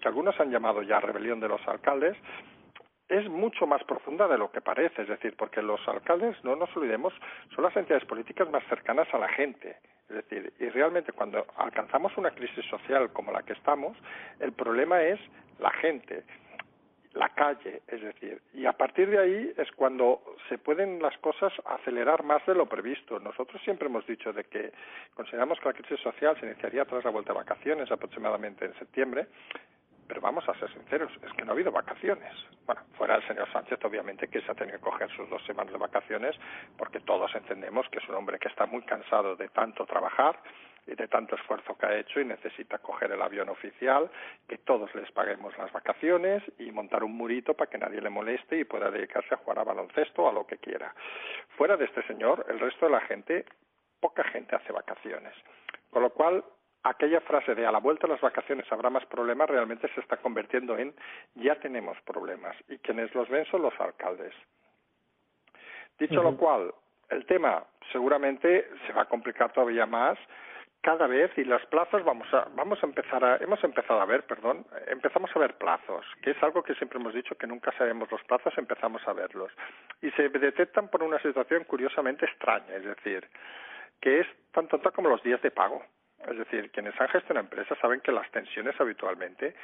que 0.00 0.08
algunos 0.08 0.38
han 0.40 0.50
llamado 0.50 0.82
ya 0.82 1.00
rebelión 1.00 1.40
de 1.40 1.48
los 1.48 1.66
alcaldes, 1.66 2.16
es 3.08 3.28
mucho 3.28 3.66
más 3.66 3.84
profunda 3.84 4.26
de 4.26 4.36
lo 4.36 4.50
que 4.50 4.60
parece, 4.60 5.02
es 5.02 5.08
decir, 5.08 5.36
porque 5.36 5.62
los 5.62 5.80
alcaldes, 5.86 6.36
no 6.42 6.56
nos 6.56 6.76
olvidemos, 6.76 7.14
son 7.54 7.64
las 7.64 7.76
entidades 7.76 8.04
políticas 8.04 8.50
más 8.50 8.64
cercanas 8.64 9.06
a 9.14 9.18
la 9.18 9.28
gente. 9.28 9.76
Es 10.08 10.16
decir, 10.16 10.52
y 10.58 10.68
realmente 10.68 11.12
cuando 11.12 11.46
alcanzamos 11.56 12.16
una 12.16 12.32
crisis 12.32 12.64
social 12.66 13.12
como 13.12 13.30
la 13.30 13.42
que 13.42 13.52
estamos, 13.52 13.96
el 14.40 14.52
problema 14.52 15.02
es 15.02 15.20
la 15.60 15.70
gente 15.70 16.24
la 17.16 17.30
calle, 17.30 17.82
es 17.88 18.02
decir, 18.02 18.40
y 18.52 18.66
a 18.66 18.72
partir 18.72 19.08
de 19.08 19.18
ahí 19.18 19.52
es 19.56 19.70
cuando 19.72 20.22
se 20.48 20.58
pueden 20.58 21.00
las 21.00 21.16
cosas 21.18 21.52
acelerar 21.64 22.22
más 22.22 22.44
de 22.46 22.54
lo 22.54 22.66
previsto. 22.66 23.18
Nosotros 23.18 23.60
siempre 23.62 23.88
hemos 23.88 24.06
dicho 24.06 24.32
de 24.32 24.44
que 24.44 24.72
consideramos 25.14 25.58
que 25.58 25.68
la 25.68 25.74
crisis 25.74 25.98
social 26.00 26.38
se 26.38 26.46
iniciaría 26.46 26.84
tras 26.84 27.04
la 27.04 27.10
vuelta 27.10 27.32
de 27.32 27.38
vacaciones, 27.38 27.90
aproximadamente 27.90 28.66
en 28.66 28.74
septiembre, 28.78 29.26
pero 30.06 30.20
vamos 30.20 30.48
a 30.48 30.54
ser 30.58 30.70
sinceros, 30.72 31.10
es 31.22 31.32
que 31.32 31.44
no 31.44 31.52
ha 31.52 31.54
habido 31.54 31.72
vacaciones. 31.72 32.32
Bueno, 32.66 32.82
fuera 32.96 33.16
el 33.16 33.26
señor 33.26 33.50
Sánchez, 33.52 33.78
obviamente, 33.84 34.28
que 34.28 34.40
se 34.42 34.52
ha 34.52 34.54
tenido 34.54 34.78
que 34.78 34.84
coger 34.84 35.10
sus 35.10 35.28
dos 35.30 35.44
semanas 35.46 35.72
de 35.72 35.78
vacaciones, 35.78 36.36
porque 36.76 37.00
todos 37.00 37.34
entendemos 37.34 37.88
que 37.88 37.98
es 37.98 38.08
un 38.08 38.16
hombre 38.16 38.38
que 38.38 38.48
está 38.48 38.66
muy 38.66 38.82
cansado 38.82 39.36
de 39.36 39.48
tanto 39.48 39.86
trabajar 39.86 40.38
de 40.94 41.08
tanto 41.08 41.34
esfuerzo 41.34 41.76
que 41.76 41.86
ha 41.86 41.96
hecho 41.96 42.20
y 42.20 42.24
necesita 42.24 42.78
coger 42.78 43.10
el 43.10 43.20
avión 43.20 43.48
oficial, 43.48 44.08
que 44.48 44.58
todos 44.58 44.94
les 44.94 45.10
paguemos 45.10 45.56
las 45.58 45.72
vacaciones 45.72 46.42
y 46.58 46.70
montar 46.70 47.02
un 47.02 47.16
murito 47.16 47.54
para 47.54 47.68
que 47.70 47.78
nadie 47.78 48.00
le 48.00 48.10
moleste 48.10 48.58
y 48.58 48.64
pueda 48.64 48.90
dedicarse 48.90 49.34
a 49.34 49.38
jugar 49.38 49.58
a 49.58 49.64
baloncesto 49.64 50.22
o 50.22 50.28
a 50.28 50.32
lo 50.32 50.46
que 50.46 50.58
quiera. 50.58 50.94
Fuera 51.56 51.76
de 51.76 51.86
este 51.86 52.02
señor, 52.06 52.46
el 52.48 52.60
resto 52.60 52.86
de 52.86 52.92
la 52.92 53.00
gente, 53.00 53.44
poca 54.00 54.22
gente 54.24 54.54
hace 54.54 54.72
vacaciones. 54.72 55.34
Con 55.90 56.02
lo 56.02 56.10
cual, 56.10 56.44
aquella 56.84 57.20
frase 57.20 57.54
de 57.54 57.66
a 57.66 57.72
la 57.72 57.80
vuelta 57.80 58.06
de 58.06 58.12
las 58.12 58.22
vacaciones 58.22 58.70
habrá 58.70 58.90
más 58.90 59.04
problemas 59.06 59.50
realmente 59.50 59.88
se 59.94 60.00
está 60.00 60.18
convirtiendo 60.18 60.78
en 60.78 60.94
ya 61.34 61.56
tenemos 61.56 62.00
problemas 62.02 62.56
y 62.68 62.78
quienes 62.78 63.12
los 63.14 63.28
ven 63.28 63.44
son 63.46 63.62
los 63.62 63.78
alcaldes. 63.80 64.34
Dicho 65.98 66.22
lo 66.22 66.36
cual, 66.36 66.72
el 67.08 67.24
tema 67.26 67.64
seguramente 67.90 68.68
se 68.86 68.92
va 68.92 69.02
a 69.02 69.08
complicar 69.08 69.52
todavía 69.52 69.86
más 69.86 70.18
cada 70.86 71.08
vez 71.08 71.36
y 71.36 71.42
los 71.42 71.66
plazos 71.66 72.04
vamos 72.04 72.32
a 72.32 72.46
vamos 72.54 72.80
a 72.80 72.86
empezar 72.86 73.24
a 73.24 73.38
hemos 73.38 73.62
empezado 73.64 74.00
a 74.00 74.04
ver 74.04 74.22
perdón 74.22 74.64
empezamos 74.86 75.28
a 75.34 75.38
ver 75.40 75.54
plazos 75.54 76.06
que 76.22 76.30
es 76.30 76.40
algo 76.44 76.62
que 76.62 76.76
siempre 76.76 77.00
hemos 77.00 77.12
dicho 77.12 77.34
que 77.34 77.48
nunca 77.48 77.72
sabemos 77.76 78.08
los 78.08 78.22
plazos 78.22 78.56
empezamos 78.56 79.02
a 79.08 79.12
verlos 79.12 79.50
y 80.00 80.12
se 80.12 80.28
detectan 80.28 80.86
por 80.86 81.02
una 81.02 81.18
situación 81.18 81.64
curiosamente 81.64 82.24
extraña 82.26 82.72
es 82.76 82.84
decir 82.84 83.28
que 84.00 84.20
es 84.20 84.28
tan 84.52 84.68
tonta 84.68 84.92
como 84.92 85.08
los 85.08 85.20
días 85.24 85.42
de 85.42 85.50
pago 85.50 85.82
es 86.24 86.38
decir, 86.38 86.70
quienes 86.70 86.98
han 87.00 87.08
gestionado 87.08 87.44
empresas 87.44 87.78
saben 87.78 88.00
que 88.00 88.10
las 88.10 88.28
tensiones 88.30 88.74
habitualmente 88.80 89.54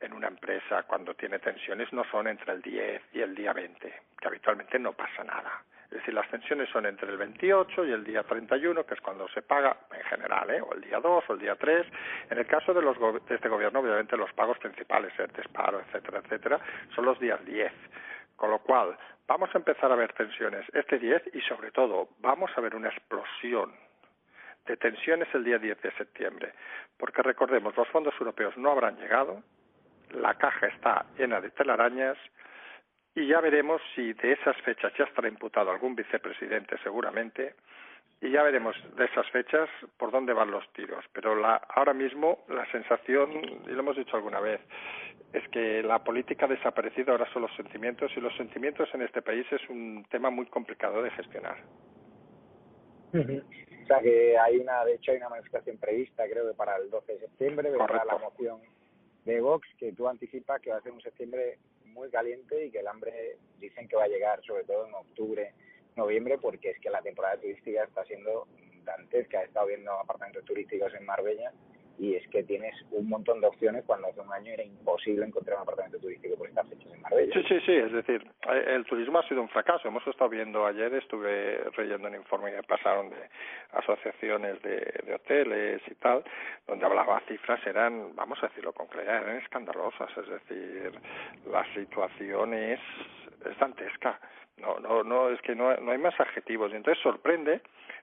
en 0.00 0.12
una 0.12 0.28
empresa 0.28 0.82
cuando 0.82 1.14
tiene 1.14 1.38
tensiones 1.38 1.92
no 1.92 2.04
son 2.10 2.28
entre 2.28 2.52
el 2.52 2.60
10 2.60 3.02
y 3.14 3.20
el 3.22 3.34
día 3.34 3.52
20, 3.52 3.92
que 4.20 4.28
habitualmente 4.28 4.78
no 4.78 4.92
pasa 4.92 5.24
nada. 5.24 5.64
Es 5.92 5.98
decir, 5.98 6.14
las 6.14 6.28
tensiones 6.30 6.70
son 6.70 6.86
entre 6.86 7.10
el 7.10 7.18
28 7.18 7.84
y 7.84 7.92
el 7.92 8.02
día 8.02 8.22
31, 8.22 8.86
que 8.86 8.94
es 8.94 9.00
cuando 9.02 9.28
se 9.28 9.42
paga 9.42 9.76
en 9.94 10.02
general, 10.04 10.48
¿eh? 10.50 10.62
o 10.62 10.72
el 10.72 10.80
día 10.80 10.98
2 10.98 11.24
o 11.28 11.32
el 11.34 11.38
día 11.38 11.54
3. 11.54 11.86
En 12.30 12.38
el 12.38 12.46
caso 12.46 12.72
de, 12.72 12.80
los 12.80 12.98
de 13.26 13.34
este 13.34 13.50
gobierno, 13.50 13.80
obviamente 13.80 14.16
los 14.16 14.32
pagos 14.32 14.58
principales, 14.58 15.12
el 15.18 15.30
desparo, 15.32 15.80
etcétera, 15.80 16.20
etcétera, 16.24 16.60
son 16.94 17.04
los 17.04 17.20
días 17.20 17.44
10. 17.44 17.70
Con 18.36 18.50
lo 18.50 18.60
cual, 18.60 18.96
vamos 19.26 19.50
a 19.54 19.58
empezar 19.58 19.92
a 19.92 19.94
ver 19.94 20.14
tensiones 20.14 20.64
este 20.72 20.98
10 20.98 21.34
y 21.34 21.42
sobre 21.42 21.70
todo 21.72 22.08
vamos 22.20 22.50
a 22.56 22.62
ver 22.62 22.74
una 22.74 22.88
explosión 22.88 23.74
de 24.64 24.76
tensiones 24.78 25.28
el 25.34 25.44
día 25.44 25.58
10 25.58 25.82
de 25.82 25.92
septiembre, 25.92 26.54
porque 26.96 27.20
recordemos, 27.20 27.76
los 27.76 27.88
fondos 27.88 28.14
europeos 28.18 28.56
no 28.56 28.70
habrán 28.70 28.96
llegado, 28.96 29.42
la 30.12 30.34
caja 30.38 30.68
está 30.68 31.04
llena 31.18 31.40
de 31.42 31.50
telarañas 31.50 32.16
y 33.14 33.26
ya 33.26 33.40
veremos 33.40 33.80
si 33.94 34.12
de 34.14 34.32
esas 34.32 34.56
fechas 34.62 34.92
ya 34.96 35.04
estará 35.04 35.28
imputado 35.28 35.70
algún 35.70 35.94
vicepresidente 35.94 36.76
seguramente. 36.82 37.54
Y 38.20 38.30
ya 38.30 38.44
veremos 38.44 38.76
de 38.96 39.04
esas 39.04 39.28
fechas 39.30 39.68
por 39.98 40.12
dónde 40.12 40.32
van 40.32 40.50
los 40.50 40.66
tiros. 40.74 41.04
Pero 41.12 41.34
la, 41.34 41.56
ahora 41.56 41.92
mismo 41.92 42.44
la 42.48 42.64
sensación, 42.70 43.32
y 43.66 43.70
lo 43.70 43.80
hemos 43.80 43.96
dicho 43.96 44.16
alguna 44.16 44.38
vez, 44.38 44.60
es 45.32 45.46
que 45.48 45.82
la 45.82 46.04
política 46.04 46.46
ha 46.46 46.48
desaparecido, 46.48 47.10
ahora 47.12 47.28
son 47.32 47.42
los 47.42 47.54
sentimientos. 47.56 48.12
Y 48.16 48.20
los 48.20 48.34
sentimientos 48.36 48.88
en 48.94 49.02
este 49.02 49.22
país 49.22 49.44
es 49.50 49.68
un 49.68 50.06
tema 50.08 50.30
muy 50.30 50.46
complicado 50.46 51.02
de 51.02 51.10
gestionar. 51.10 51.56
O 53.12 53.86
sea 53.86 54.00
que 54.00 54.38
hay 54.38 54.56
una, 54.56 54.84
de 54.84 54.94
hecho 54.94 55.10
hay 55.10 55.18
una 55.18 55.28
manifestación 55.28 55.76
prevista, 55.78 56.24
creo 56.30 56.48
que 56.48 56.54
para 56.54 56.76
el 56.76 56.88
12 56.88 57.12
de 57.12 57.18
septiembre, 57.18 57.70
vendrá 57.70 58.04
la 58.04 58.18
moción 58.18 58.60
de 59.24 59.40
Vox 59.40 59.68
que 59.78 59.92
tú 59.92 60.08
anticipas 60.08 60.60
que 60.60 60.70
va 60.70 60.78
a 60.78 60.82
ser 60.82 60.92
un 60.92 61.02
septiembre 61.02 61.58
muy 61.92 62.10
caliente 62.10 62.66
y 62.66 62.70
que 62.70 62.80
el 62.80 62.88
hambre 62.88 63.38
dicen 63.58 63.88
que 63.88 63.96
va 63.96 64.04
a 64.04 64.08
llegar 64.08 64.42
sobre 64.44 64.64
todo 64.64 64.86
en 64.86 64.94
octubre, 64.94 65.54
noviembre, 65.96 66.38
porque 66.38 66.70
es 66.70 66.80
que 66.80 66.90
la 66.90 67.02
temporada 67.02 67.36
turística 67.36 67.84
está 67.84 68.04
siendo 68.04 68.46
dantesca. 68.84 69.42
He 69.42 69.46
estado 69.46 69.66
viendo 69.66 69.92
apartamentos 69.92 70.44
turísticos 70.44 70.92
en 70.94 71.06
Marbella 71.06 71.52
y 72.02 72.16
es 72.16 72.28
que 72.30 72.42
tienes 72.42 72.74
un 72.90 73.08
montón 73.08 73.40
de 73.40 73.46
opciones 73.46 73.84
cuando 73.86 74.08
hace 74.08 74.20
un 74.20 74.32
año 74.32 74.52
era 74.52 74.64
imposible 74.64 75.24
encontrar 75.24 75.58
un 75.58 75.62
apartamento 75.62 76.00
turístico 76.00 76.34
por 76.36 76.48
estas 76.48 76.68
fechas 76.68 76.92
en 76.92 77.00
Marbella. 77.00 77.32
Sí, 77.32 77.44
sí, 77.48 77.60
sí, 77.64 77.72
es 77.74 77.92
decir, 77.92 78.28
eh, 78.50 78.64
el 78.74 78.84
turismo 78.86 79.20
ha 79.20 79.28
sido 79.28 79.40
un 79.40 79.48
fracaso. 79.48 79.86
Hemos 79.86 80.04
estado 80.08 80.28
viendo 80.28 80.66
ayer, 80.66 80.92
estuve 80.94 81.60
leyendo 81.78 82.08
un 82.08 82.16
informe 82.16 82.50
que 82.50 82.62
pasaron 82.64 83.08
de 83.08 83.28
asociaciones 83.74 84.60
de, 84.62 84.80
de 85.06 85.14
hoteles 85.14 85.80
y 85.88 85.94
tal, 85.94 86.24
donde 86.66 86.84
hablaba 86.84 87.20
cifras, 87.28 87.64
eran, 87.64 88.16
vamos 88.16 88.36
a 88.42 88.48
decirlo 88.48 88.72
con 88.72 88.88
claridad, 88.88 89.22
eran 89.22 89.36
escandalosas, 89.36 90.10
es 90.16 90.28
decir, 90.28 90.92
la 91.52 91.64
situación 91.72 92.52
es, 92.52 92.80
es 93.48 93.56
dantesca. 93.60 94.18
No, 94.56 94.80
no, 94.80 95.04
no, 95.04 95.30
es 95.30 95.40
que 95.42 95.54
no, 95.54 95.72
no 95.76 95.92
hay 95.92 95.98
más 95.98 96.18
adjetivos. 96.18 96.72
Y 96.72 96.76
entonces 96.76 97.00
sorprende 97.00 97.62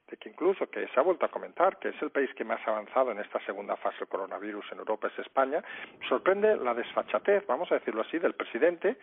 de 0.09 0.17
que 0.17 0.29
incluso 0.29 0.69
que 0.69 0.87
se 0.87 0.99
ha 0.99 1.03
vuelto 1.03 1.25
a 1.25 1.29
comentar 1.29 1.77
que 1.77 1.89
es 1.89 2.01
el 2.01 2.09
país 2.09 2.29
que 2.35 2.43
más 2.43 2.59
ha 2.67 2.71
avanzado 2.71 3.11
en 3.11 3.19
esta 3.19 3.39
segunda 3.45 3.75
fase 3.77 3.99
del 3.99 4.07
coronavirus 4.07 4.65
en 4.71 4.79
Europa 4.79 5.07
es 5.07 5.19
España, 5.19 5.63
sorprende 6.07 6.55
la 6.57 6.73
desfachatez, 6.73 7.45
vamos 7.47 7.71
a 7.71 7.75
decirlo 7.75 8.01
así, 8.01 8.19
del 8.19 8.33
presidente 8.33 8.97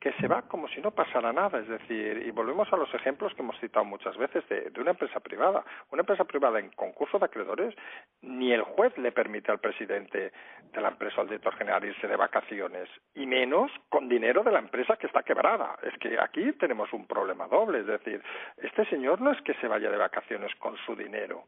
que 0.00 0.12
se 0.14 0.28
va 0.28 0.42
como 0.42 0.66
si 0.68 0.80
no 0.80 0.92
pasara 0.92 1.30
nada, 1.30 1.58
es 1.58 1.68
decir, 1.68 2.22
y 2.26 2.30
volvemos 2.30 2.72
a 2.72 2.76
los 2.76 2.92
ejemplos 2.94 3.34
que 3.34 3.42
hemos 3.42 3.58
citado 3.60 3.84
muchas 3.84 4.16
veces 4.16 4.48
de, 4.48 4.70
de 4.70 4.80
una 4.80 4.92
empresa 4.92 5.20
privada. 5.20 5.62
Una 5.90 6.00
empresa 6.00 6.24
privada 6.24 6.58
en 6.58 6.70
concurso 6.70 7.18
de 7.18 7.26
acreedores, 7.26 7.74
ni 8.22 8.50
el 8.50 8.62
juez 8.62 8.96
le 8.96 9.12
permite 9.12 9.52
al 9.52 9.58
presidente 9.58 10.32
de 10.72 10.80
la 10.80 10.88
empresa 10.88 11.16
o 11.18 11.20
al 11.20 11.26
director 11.26 11.54
general 11.54 11.84
irse 11.84 12.08
de 12.08 12.16
vacaciones, 12.16 12.88
y 13.14 13.26
menos 13.26 13.70
con 13.90 14.08
dinero 14.08 14.42
de 14.42 14.52
la 14.52 14.60
empresa 14.60 14.96
que 14.96 15.06
está 15.06 15.22
quebrada. 15.22 15.76
Es 15.82 15.96
que 15.98 16.18
aquí 16.18 16.52
tenemos 16.52 16.90
un 16.94 17.06
problema 17.06 17.46
doble, 17.46 17.80
es 17.80 17.86
decir, 17.86 18.22
este 18.56 18.86
señor 18.86 19.20
no 19.20 19.32
es 19.32 19.40
que 19.42 19.52
se 19.54 19.68
vaya 19.68 19.90
de 19.90 19.98
vacaciones 19.98 20.39
con 20.58 20.76
su 20.78 20.94
dinero 20.94 21.44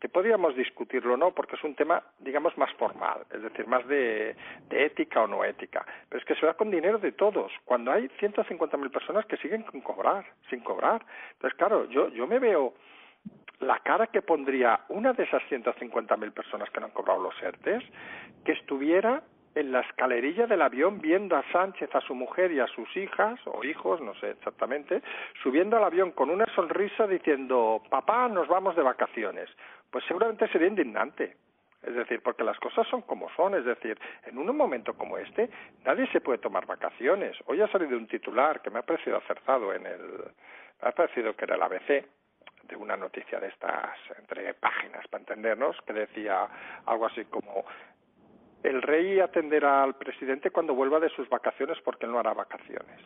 que 0.00 0.08
podríamos 0.08 0.54
discutirlo 0.54 1.14
o 1.14 1.16
no, 1.16 1.30
porque 1.32 1.56
es 1.56 1.64
un 1.64 1.74
tema, 1.74 2.02
digamos, 2.18 2.56
más 2.58 2.70
formal, 2.74 3.24
es 3.32 3.42
decir, 3.42 3.66
más 3.66 3.86
de, 3.86 4.36
de 4.68 4.84
ética 4.84 5.22
o 5.22 5.26
no 5.26 5.42
ética. 5.42 5.86
Pero 6.08 6.20
es 6.20 6.26
que 6.26 6.34
se 6.34 6.44
va 6.44 6.54
con 6.54 6.70
dinero 6.70 6.98
de 6.98 7.12
todos, 7.12 7.50
cuando 7.64 7.92
hay 7.92 8.08
150.000 8.20 8.90
personas 8.90 9.24
que 9.24 9.38
siguen 9.38 9.64
sin 9.72 9.80
cobrar, 9.80 10.26
sin 10.50 10.60
cobrar. 10.60 11.04
Entonces, 11.32 11.56
claro, 11.56 11.88
yo, 11.88 12.08
yo 12.08 12.26
me 12.26 12.38
veo 12.38 12.74
la 13.60 13.78
cara 13.78 14.08
que 14.08 14.20
pondría 14.20 14.80
una 14.90 15.14
de 15.14 15.24
esas 15.24 15.42
150.000 15.44 16.32
personas 16.32 16.68
que 16.70 16.80
no 16.80 16.86
han 16.86 16.92
cobrado 16.92 17.22
los 17.22 17.42
ERTES, 17.42 17.82
que 18.44 18.52
estuviera 18.52 19.22
en 19.56 19.72
la 19.72 19.80
escalerilla 19.80 20.46
del 20.46 20.60
avión 20.60 21.00
viendo 21.00 21.34
a 21.34 21.42
Sánchez, 21.50 21.92
a 21.94 22.00
su 22.02 22.14
mujer 22.14 22.52
y 22.52 22.60
a 22.60 22.66
sus 22.66 22.94
hijas 22.96 23.40
o 23.46 23.64
hijos, 23.64 24.00
no 24.02 24.14
sé 24.16 24.30
exactamente, 24.30 25.02
subiendo 25.42 25.78
al 25.78 25.84
avión 25.84 26.12
con 26.12 26.28
una 26.28 26.46
sonrisa 26.54 27.06
diciendo, 27.06 27.82
papá, 27.88 28.28
nos 28.28 28.46
vamos 28.48 28.76
de 28.76 28.82
vacaciones. 28.82 29.48
Pues 29.90 30.04
seguramente 30.04 30.46
sería 30.48 30.68
indignante. 30.68 31.36
Es 31.82 31.94
decir, 31.94 32.20
porque 32.22 32.44
las 32.44 32.58
cosas 32.58 32.86
son 32.88 33.02
como 33.02 33.30
son. 33.30 33.54
Es 33.54 33.64
decir, 33.64 33.98
en 34.26 34.36
un 34.36 34.54
momento 34.54 34.94
como 34.94 35.16
este, 35.16 35.48
nadie 35.84 36.06
se 36.12 36.20
puede 36.20 36.38
tomar 36.38 36.66
vacaciones. 36.66 37.36
Hoy 37.46 37.60
ha 37.62 37.68
salido 37.68 37.96
un 37.96 38.06
titular 38.06 38.60
que 38.60 38.70
me 38.70 38.80
ha 38.80 38.82
parecido 38.82 39.16
acertado 39.16 39.72
en 39.72 39.86
el. 39.86 40.00
Me 40.82 40.88
ha 40.88 40.92
parecido 40.92 41.34
que 41.34 41.44
era 41.44 41.54
el 41.54 41.62
ABC, 41.62 42.04
de 42.68 42.76
una 42.76 42.96
noticia 42.96 43.38
de 43.40 43.48
estas 43.48 43.96
entre 44.18 44.52
páginas 44.54 45.06
para 45.08 45.22
entendernos 45.22 45.76
que 45.86 45.92
decía 45.92 46.48
algo 46.84 47.06
así 47.06 47.24
como 47.26 47.64
el 48.66 48.82
rey 48.82 49.20
atenderá 49.20 49.82
al 49.82 49.94
presidente 49.94 50.50
cuando 50.50 50.74
vuelva 50.74 50.98
de 50.98 51.08
sus 51.10 51.28
vacaciones 51.28 51.78
porque 51.84 52.06
él 52.06 52.12
no 52.12 52.18
hará 52.18 52.34
vacaciones. 52.34 53.00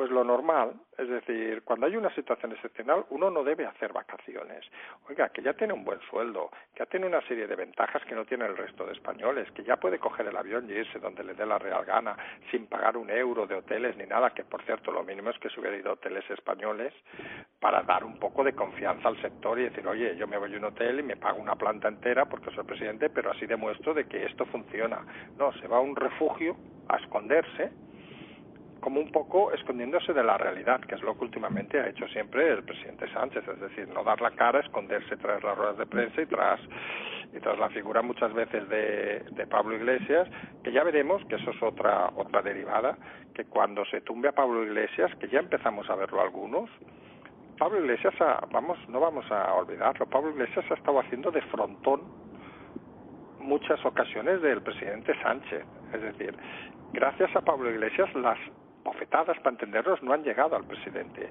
Pues 0.00 0.10
lo 0.10 0.24
normal, 0.24 0.72
es 0.96 1.10
decir, 1.10 1.60
cuando 1.62 1.84
hay 1.84 1.94
una 1.94 2.08
situación 2.14 2.52
excepcional, 2.52 3.04
uno 3.10 3.30
no 3.30 3.44
debe 3.44 3.66
hacer 3.66 3.92
vacaciones. 3.92 4.64
Oiga, 5.10 5.28
que 5.28 5.42
ya 5.42 5.52
tiene 5.52 5.74
un 5.74 5.84
buen 5.84 6.00
sueldo, 6.08 6.48
que 6.72 6.78
ya 6.78 6.86
tiene 6.86 7.06
una 7.06 7.20
serie 7.28 7.46
de 7.46 7.54
ventajas 7.54 8.02
que 8.06 8.14
no 8.14 8.24
tiene 8.24 8.46
el 8.46 8.56
resto 8.56 8.86
de 8.86 8.92
españoles, 8.92 9.50
que 9.50 9.62
ya 9.62 9.76
puede 9.76 9.98
coger 9.98 10.26
el 10.26 10.38
avión 10.38 10.70
y 10.70 10.72
irse 10.72 10.98
donde 11.00 11.22
le 11.22 11.34
dé 11.34 11.44
la 11.44 11.58
real 11.58 11.84
gana, 11.84 12.16
sin 12.50 12.66
pagar 12.66 12.96
un 12.96 13.10
euro 13.10 13.46
de 13.46 13.56
hoteles 13.56 13.94
ni 13.98 14.06
nada, 14.06 14.30
que 14.30 14.42
por 14.42 14.62
cierto 14.62 14.90
lo 14.90 15.04
mínimo 15.04 15.28
es 15.28 15.38
que 15.38 15.50
se 15.50 15.60
hubiera 15.60 15.76
ido 15.76 15.90
a 15.90 15.92
hoteles 15.92 16.24
españoles 16.30 16.94
para 17.60 17.82
dar 17.82 18.02
un 18.02 18.18
poco 18.18 18.42
de 18.42 18.54
confianza 18.54 19.06
al 19.06 19.20
sector 19.20 19.60
y 19.60 19.64
decir, 19.64 19.86
oye, 19.86 20.16
yo 20.16 20.26
me 20.26 20.38
voy 20.38 20.54
a 20.54 20.56
un 20.56 20.64
hotel 20.64 21.00
y 21.00 21.02
me 21.02 21.16
pago 21.16 21.42
una 21.42 21.56
planta 21.56 21.88
entera 21.88 22.24
porque 22.24 22.50
soy 22.54 22.64
presidente, 22.64 23.10
pero 23.10 23.32
así 23.32 23.44
demuestro 23.44 23.92
de 23.92 24.08
que 24.08 24.24
esto 24.24 24.46
funciona. 24.46 25.04
No, 25.36 25.52
se 25.60 25.68
va 25.68 25.76
a 25.76 25.80
un 25.80 25.94
refugio 25.94 26.56
a 26.88 26.96
esconderse 26.96 27.89
como 28.80 29.00
un 29.00 29.12
poco 29.12 29.52
escondiéndose 29.52 30.12
de 30.12 30.24
la 30.24 30.36
realidad, 30.38 30.80
que 30.80 30.94
es 30.94 31.02
lo 31.02 31.16
que 31.16 31.24
últimamente 31.24 31.80
ha 31.80 31.88
hecho 31.88 32.06
siempre 32.08 32.48
el 32.48 32.62
presidente 32.64 33.10
Sánchez, 33.12 33.46
es 33.46 33.60
decir, 33.60 33.88
no 33.88 34.02
dar 34.02 34.20
la 34.20 34.30
cara, 34.32 34.60
esconderse 34.60 35.16
tras 35.16 35.42
las 35.42 35.56
ruedas 35.56 35.78
de 35.78 35.86
prensa 35.86 36.22
y 36.22 36.26
tras 36.26 36.60
y 37.32 37.38
tras 37.38 37.58
la 37.58 37.68
figura 37.70 38.02
muchas 38.02 38.32
veces 38.34 38.68
de, 38.68 39.24
de 39.30 39.46
Pablo 39.46 39.76
Iglesias, 39.76 40.28
que 40.64 40.72
ya 40.72 40.82
veremos 40.82 41.24
que 41.26 41.36
eso 41.36 41.50
es 41.50 41.62
otra 41.62 42.10
otra 42.16 42.42
derivada, 42.42 42.96
que 43.34 43.44
cuando 43.44 43.84
se 43.84 44.00
tumbe 44.00 44.28
a 44.28 44.32
Pablo 44.32 44.64
Iglesias, 44.64 45.14
que 45.20 45.28
ya 45.28 45.38
empezamos 45.38 45.88
a 45.88 45.94
verlo 45.94 46.20
algunos, 46.20 46.68
Pablo 47.58 47.78
Iglesias, 47.78 48.14
vamos, 48.50 48.78
no 48.88 49.00
vamos 49.00 49.30
a 49.30 49.52
olvidarlo, 49.52 50.06
Pablo 50.06 50.30
Iglesias 50.30 50.64
ha 50.70 50.74
estado 50.74 50.98
haciendo 50.98 51.30
de 51.30 51.42
frontón 51.42 52.00
muchas 53.38 53.84
ocasiones 53.84 54.40
del 54.42 54.62
presidente 54.62 55.12
Sánchez. 55.22 55.64
Es 55.92 56.00
decir, 56.00 56.34
gracias 56.92 57.34
a 57.36 57.40
Pablo 57.42 57.70
Iglesias 57.70 58.14
las 58.14 58.38
bofetadas, 58.82 59.38
para 59.38 59.50
entendernos, 59.50 60.02
no 60.02 60.12
han 60.12 60.22
llegado 60.22 60.56
al 60.56 60.64
presidente. 60.64 61.28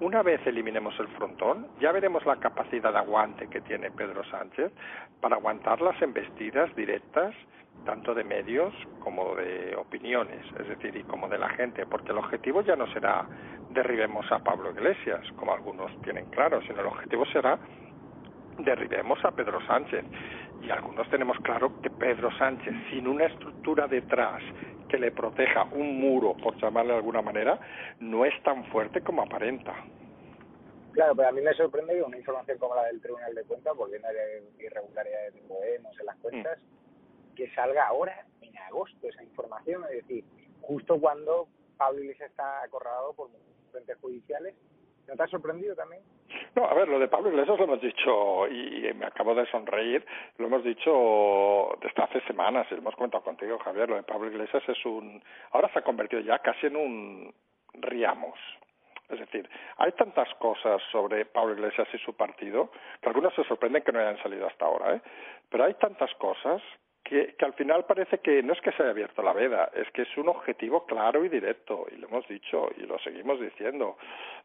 Una 0.00 0.22
vez 0.22 0.40
eliminemos 0.46 0.98
el 0.98 1.08
frontón, 1.08 1.68
ya 1.80 1.92
veremos 1.92 2.24
la 2.26 2.36
capacidad 2.36 2.92
de 2.92 2.98
aguante 2.98 3.48
que 3.48 3.60
tiene 3.60 3.90
Pedro 3.90 4.24
Sánchez 4.24 4.72
para 5.20 5.36
aguantar 5.36 5.80
las 5.80 6.00
embestidas 6.02 6.74
directas, 6.74 7.34
tanto 7.84 8.14
de 8.14 8.24
medios 8.24 8.72
como 9.00 9.34
de 9.34 9.74
opiniones, 9.76 10.44
es 10.60 10.68
decir, 10.68 10.96
y 10.96 11.02
como 11.04 11.28
de 11.28 11.38
la 11.38 11.48
gente, 11.50 11.86
porque 11.86 12.12
el 12.12 12.18
objetivo 12.18 12.62
ya 12.62 12.76
no 12.76 12.86
será 12.92 13.26
derribemos 13.70 14.30
a 14.30 14.38
Pablo 14.38 14.70
Iglesias, 14.70 15.20
como 15.36 15.52
algunos 15.52 15.90
tienen 16.02 16.26
claro, 16.26 16.60
sino 16.62 16.80
el 16.80 16.86
objetivo 16.86 17.24
será 17.26 17.58
derribemos 18.58 19.24
a 19.24 19.30
Pedro 19.32 19.64
Sánchez. 19.66 20.04
Y 20.62 20.70
algunos 20.70 21.08
tenemos 21.10 21.36
claro 21.38 21.80
que 21.82 21.90
Pedro 21.90 22.30
Sánchez, 22.38 22.72
sin 22.90 23.08
una 23.08 23.26
estructura 23.26 23.88
detrás 23.88 24.42
que 24.88 24.98
le 24.98 25.10
proteja 25.10 25.64
un 25.72 26.00
muro, 26.00 26.36
por 26.36 26.56
llamarle 26.60 26.92
de 26.92 26.98
alguna 26.98 27.22
manera, 27.22 27.58
no 27.98 28.24
es 28.24 28.42
tan 28.42 28.64
fuerte 28.66 29.00
como 29.00 29.22
aparenta. 29.22 29.74
Claro, 30.92 31.16
pero 31.16 31.28
a 31.28 31.32
mí 31.32 31.40
me 31.40 31.54
sorprende 31.54 31.94
que 31.94 32.02
una 32.02 32.18
información 32.18 32.58
como 32.58 32.76
la 32.76 32.84
del 32.84 33.00
Tribunal 33.00 33.34
de 33.34 33.44
Cuentas, 33.44 33.74
volviendo 33.74 34.08
a 34.08 34.12
irregularidades 34.62 35.34
de 35.34 35.40
Podemos 35.42 35.98
en 35.98 36.06
las 36.06 36.16
cuentas, 36.18 36.58
mm. 36.58 37.34
que 37.34 37.50
salga 37.54 37.86
ahora, 37.86 38.26
en 38.42 38.56
agosto, 38.58 39.08
esa 39.08 39.22
información, 39.22 39.82
es 39.84 40.06
decir, 40.06 40.24
justo 40.60 41.00
cuando 41.00 41.48
Pablo 41.78 42.00
Iglesias 42.00 42.30
está 42.30 42.62
acorralado 42.62 43.14
por 43.14 43.30
frentes 43.72 43.96
judiciales. 44.00 44.54
¿No 45.08 45.16
te 45.16 45.22
ha 45.22 45.26
sorprendido 45.26 45.74
también? 45.74 46.02
No, 46.54 46.64
a 46.64 46.74
ver, 46.74 46.88
lo 46.88 46.98
de 46.98 47.08
Pablo 47.08 47.30
Iglesias 47.30 47.58
lo 47.58 47.64
hemos 47.64 47.80
dicho 47.80 48.46
y 48.48 48.92
me 48.94 49.06
acabo 49.06 49.34
de 49.34 49.46
sonreír, 49.46 50.04
lo 50.38 50.46
hemos 50.46 50.62
dicho 50.62 51.76
desde 51.80 52.02
hace 52.02 52.20
semanas 52.26 52.66
y 52.70 52.74
lo 52.74 52.80
hemos 52.80 52.94
comentado 52.94 53.24
contigo, 53.24 53.58
Javier, 53.58 53.88
lo 53.88 53.96
de 53.96 54.02
Pablo 54.02 54.30
Iglesias 54.30 54.62
es 54.68 54.84
un... 54.84 55.22
Ahora 55.50 55.70
se 55.72 55.78
ha 55.78 55.82
convertido 55.82 56.20
ya 56.20 56.38
casi 56.38 56.66
en 56.66 56.76
un 56.76 57.34
riamos. 57.74 58.38
Es 59.08 59.18
decir, 59.18 59.48
hay 59.76 59.92
tantas 59.92 60.32
cosas 60.36 60.80
sobre 60.90 61.26
Pablo 61.26 61.52
Iglesias 61.54 61.86
y 61.92 61.98
su 61.98 62.14
partido 62.14 62.70
que 63.00 63.08
algunos 63.08 63.34
se 63.34 63.44
sorprenden 63.44 63.82
que 63.82 63.92
no 63.92 63.98
hayan 63.98 64.22
salido 64.22 64.46
hasta 64.46 64.64
ahora, 64.64 64.94
¿eh? 64.94 65.02
Pero 65.50 65.64
hay 65.64 65.74
tantas 65.74 66.14
cosas 66.14 66.62
que, 67.12 67.44
al 67.44 67.52
final 67.52 67.84
parece 67.84 68.18
que 68.18 68.42
no 68.42 68.54
es 68.54 68.60
que 68.62 68.72
se 68.72 68.82
haya 68.82 68.92
abierto 68.92 69.22
la 69.22 69.34
veda, 69.34 69.70
es 69.74 69.90
que 69.90 70.02
es 70.02 70.16
un 70.16 70.28
objetivo 70.28 70.86
claro 70.86 71.22
y 71.24 71.28
directo, 71.28 71.86
y 71.92 71.96
lo 71.96 72.08
hemos 72.08 72.26
dicho 72.26 72.70
y 72.76 72.86
lo 72.86 72.98
seguimos 73.00 73.38
diciendo. 73.38 73.98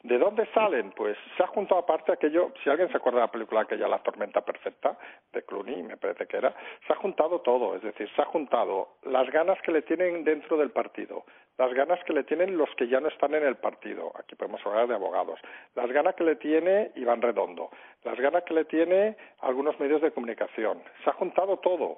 ¿De 0.04 0.18
dónde 0.18 0.46
salen? 0.54 0.92
Pues 0.92 1.18
se 1.38 1.44
ha 1.44 1.48
juntado 1.48 1.80
aparte 1.80 2.12
aquello, 2.12 2.52
si 2.62 2.70
alguien 2.70 2.90
se 2.90 2.98
acuerda 2.98 3.20
de 3.20 3.26
la 3.26 3.32
película 3.32 3.62
aquella 3.62 3.88
La 3.88 4.04
tormenta 4.04 4.42
perfecta, 4.42 4.98
de 5.32 5.44
Clooney, 5.44 5.82
me 5.82 5.96
parece 5.96 6.26
que 6.28 6.38
era, 6.38 6.54
se 6.86 6.92
ha 6.92 6.98
juntado 6.98 7.40
todo, 7.40 7.76
es 7.76 7.82
decir, 7.82 8.10
se 8.14 8.22
ha 8.22 8.26
juntado 8.26 8.98
las 9.04 9.30
ganas 9.32 9.62
que 9.62 9.72
le 9.72 9.82
tienen 9.84 10.26
dentro 10.26 10.58
del 10.58 10.72
partido, 10.72 11.24
las 11.58 11.74
ganas 11.74 12.04
que 12.04 12.14
le 12.14 12.26
tienen 12.26 12.58
los 12.58 12.70
que 12.76 12.90
ya 12.90 13.00
no 13.00 13.08
están 13.08 13.34
en 13.34 13.44
el 13.44 13.56
partido, 13.56 14.12
aquí 14.20 14.36
podemos 14.36 14.64
hablar 14.66 14.88
de 14.88 14.96
abogados, 14.96 15.40
las 15.74 15.90
ganas 15.92 16.16
que 16.16 16.26
le 16.26 16.36
tiene 16.36 16.92
Iván 16.96 17.22
Redondo, 17.22 17.70
las 18.04 18.20
ganas 18.20 18.44
que 18.44 18.54
le 18.54 18.66
tiene 18.66 19.16
algunos 19.40 19.80
medios 19.80 20.02
de 20.02 20.12
comunicación, 20.12 20.84
se 21.04 21.10
ha 21.10 21.14
juntado 21.14 21.58
todo 21.58 21.96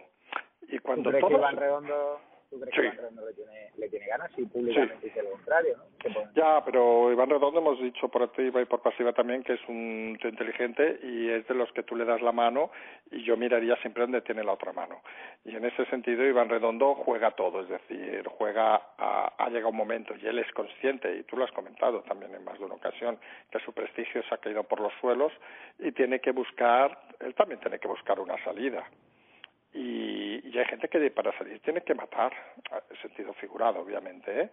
y 0.68 0.80
cuando 0.80 1.10
¿Tú 1.10 1.18
crees 1.18 1.26
que 1.26 1.34
Iván 1.34 1.58
Redondo, 1.58 2.20
¿tú 2.50 2.60
crees 2.60 2.76
que 2.76 2.82
Iván 2.82 2.98
Redondo 2.98 3.26
le 3.26 3.34
tiene, 3.34 3.72
le 3.78 3.90
tiene 3.90 4.06
ganas 4.08 4.32
y 4.38 4.46
públicamente 4.46 5.06
dice 5.06 5.24
lo 5.24 5.32
contrario? 5.32 5.78
¿no? 5.78 6.32
Ya, 6.36 6.64
pero 6.64 7.12
Iván 7.12 7.30
Redondo 7.30 7.60
hemos 7.60 7.80
dicho 7.80 8.08
por 8.10 8.24
activa 8.24 8.62
y 8.62 8.66
por 8.66 8.82
pasiva 8.82 9.14
también 9.14 9.44
que 9.44 9.54
es 9.54 9.62
un 9.68 10.18
inteligente 10.22 11.00
y 11.04 11.30
es 11.30 11.48
de 11.48 11.56
los 11.56 11.72
que 11.72 11.84
tú 11.84 11.96
le 11.96 12.06
das 12.06 12.22
la 12.22 12.32
mano 12.32 12.72
y 13.12 13.24
yo 13.24 13.36
miraría 13.38 13.76
siempre 13.78 14.04
donde 14.04 14.22
tiene 14.22 14.44
la 14.44 14.54
otra 14.54 14.74
mano. 14.74 15.02
Y 15.46 15.56
en 15.56 15.66
ese 15.66 15.86
sentido 15.86 16.26
Iván 16.26 16.50
Redondo 16.50 16.96
juega 16.96 17.32
todo, 17.32 17.62
es 17.62 17.70
decir, 17.70 18.26
juega 18.38 18.76
a, 18.98 19.34
ha 19.38 19.50
llegado 19.50 19.70
un 19.70 19.78
momento 19.78 20.14
y 20.16 20.28
él 20.28 20.40
es 20.40 20.52
consciente, 20.54 21.16
y 21.16 21.24
tú 21.24 21.38
lo 21.38 21.46
has 21.46 21.52
comentado 21.52 22.02
también 22.02 22.34
en 22.36 22.44
más 22.44 22.60
de 22.60 22.66
una 22.66 22.76
ocasión, 22.76 23.18
que 23.52 23.60
su 23.60 23.74
prestigio 23.74 24.22
se 24.24 24.36
ha 24.36 24.38
caído 24.38 24.64
por 24.64 24.80
los 24.80 24.94
suelos 25.02 25.32
y 25.80 25.92
tiene 25.92 26.20
que 26.20 26.32
buscar, 26.32 26.98
él 27.20 27.34
también 27.36 27.60
tiene 27.60 27.80
que 27.80 27.88
buscar 27.88 28.20
una 28.20 28.42
salida 28.44 28.86
y, 29.74 30.29
y 30.44 30.58
hay 30.58 30.66
gente 30.66 30.88
que 30.88 31.12
para 31.12 31.38
salir 31.38 31.60
tiene 31.62 31.82
que 31.82 31.94
matar, 31.94 32.34
en 32.90 33.02
sentido 33.02 33.34
figurado, 33.34 33.82
obviamente. 33.82 34.42
¿eh? 34.42 34.50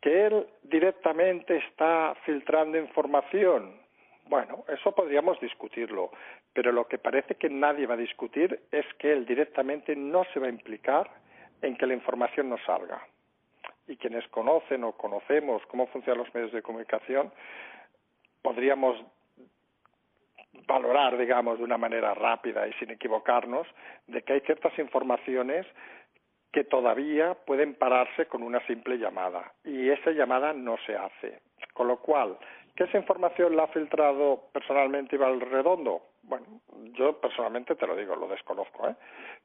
Que 0.00 0.26
él 0.26 0.46
directamente 0.62 1.56
está 1.56 2.14
filtrando 2.24 2.78
información, 2.78 3.80
bueno, 4.26 4.64
eso 4.68 4.92
podríamos 4.92 5.40
discutirlo, 5.40 6.12
pero 6.52 6.70
lo 6.72 6.86
que 6.86 6.98
parece 6.98 7.34
que 7.34 7.50
nadie 7.50 7.86
va 7.86 7.94
a 7.94 7.98
discutir 7.98 8.60
es 8.70 8.86
que 8.94 9.12
él 9.12 9.26
directamente 9.26 9.96
no 9.96 10.24
se 10.32 10.38
va 10.38 10.46
a 10.46 10.50
implicar 10.50 11.10
en 11.62 11.76
que 11.76 11.86
la 11.86 11.94
información 11.94 12.48
no 12.48 12.56
salga. 12.64 13.04
Y 13.88 13.96
quienes 13.96 14.26
conocen 14.28 14.84
o 14.84 14.92
conocemos 14.92 15.62
cómo 15.66 15.88
funcionan 15.88 16.22
los 16.22 16.34
medios 16.34 16.52
de 16.52 16.62
comunicación, 16.62 17.32
podríamos 18.40 19.04
valorar, 20.66 21.16
digamos, 21.16 21.58
de 21.58 21.64
una 21.64 21.78
manera 21.78 22.14
rápida 22.14 22.66
y 22.66 22.72
sin 22.74 22.90
equivocarnos, 22.90 23.66
de 24.06 24.22
que 24.22 24.34
hay 24.34 24.40
ciertas 24.40 24.76
informaciones 24.78 25.66
que 26.52 26.64
todavía 26.64 27.34
pueden 27.34 27.74
pararse 27.74 28.26
con 28.26 28.42
una 28.42 28.64
simple 28.66 28.98
llamada 28.98 29.52
y 29.64 29.88
esa 29.88 30.10
llamada 30.10 30.52
no 30.52 30.76
se 30.84 30.96
hace. 30.96 31.40
Con 31.74 31.86
lo 31.88 31.98
cual, 31.98 32.36
¿qué 32.74 32.84
esa 32.84 32.98
información 32.98 33.54
la 33.54 33.64
ha 33.64 33.68
filtrado 33.68 34.48
personalmente 34.52 35.16
Iván 35.16 35.40
Redondo? 35.40 36.02
Bueno, 36.22 36.46
yo 36.94 37.20
personalmente 37.20 37.76
te 37.76 37.86
lo 37.86 37.94
digo, 37.94 38.16
lo 38.16 38.26
desconozco, 38.26 38.88
¿eh? 38.88 38.96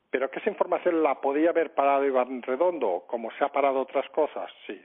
Pero 0.10 0.30
¿qué 0.32 0.40
esa 0.40 0.50
información 0.50 1.04
la 1.04 1.20
podía 1.22 1.50
haber 1.50 1.74
parado 1.74 2.06
Iván 2.06 2.42
Redondo 2.42 3.04
como 3.08 3.32
se 3.32 3.44
ha 3.44 3.50
parado 3.50 3.82
otras 3.82 4.10
cosas? 4.10 4.52
Sí. 4.66 4.82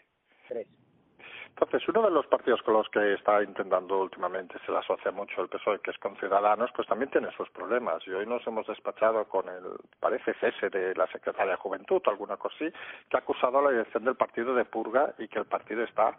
Entonces, 1.51 1.87
uno 1.89 2.03
de 2.03 2.11
los 2.11 2.27
partidos 2.27 2.63
con 2.63 2.75
los 2.75 2.89
que 2.89 3.15
está 3.15 3.43
intentando 3.43 4.01
últimamente 4.01 4.59
se 4.65 4.73
le 4.73 4.79
asocia 4.79 5.11
mucho 5.11 5.43
el 5.43 5.49
PSOE, 5.49 5.81
que 5.81 5.91
es 5.91 5.99
con 5.99 6.17
Ciudadanos, 6.17 6.71
pues 6.75 6.89
también 6.89 7.11
tiene 7.11 7.31
sus 7.37 7.51
problemas. 7.51 8.03
Y 8.07 8.11
hoy 8.11 8.27
nos 8.27 8.47
hemos 8.47 8.67
despachado 8.67 9.25
con 9.27 9.49
el, 9.49 9.63
parece 10.01 10.35
cese 10.35 10.71
de 10.71 10.95
la 10.95 11.07
secretaria 11.09 11.53
de 11.53 11.59
Juventud, 11.59 12.01
alguna 12.07 12.37
cosa 12.37 12.55
así, 12.57 12.73
que 13.09 13.17
ha 13.17 13.21
acusado 13.21 13.59
a 13.59 13.63
la 13.63 13.71
dirección 13.71 14.05
del 14.05 14.17
partido 14.17 14.55
de 14.55 14.65
purga 14.65 15.15
y 15.19 15.29
que 15.29 15.39
el 15.39 15.45
partido 15.45 15.85
está 15.85 16.17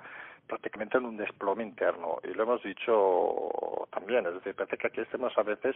prácticamente 0.48 0.98
en 0.98 1.06
un 1.06 1.18
desplome 1.18 1.64
interno. 1.64 2.20
Y 2.24 2.34
lo 2.34 2.44
hemos 2.44 2.62
dicho 2.62 3.88
también, 3.92 4.26
es 4.26 4.34
decir, 4.34 4.56
parece 4.56 4.78
que 4.78 4.88
aquí 4.88 5.02
estemos 5.02 5.36
a 5.38 5.44
veces 5.44 5.76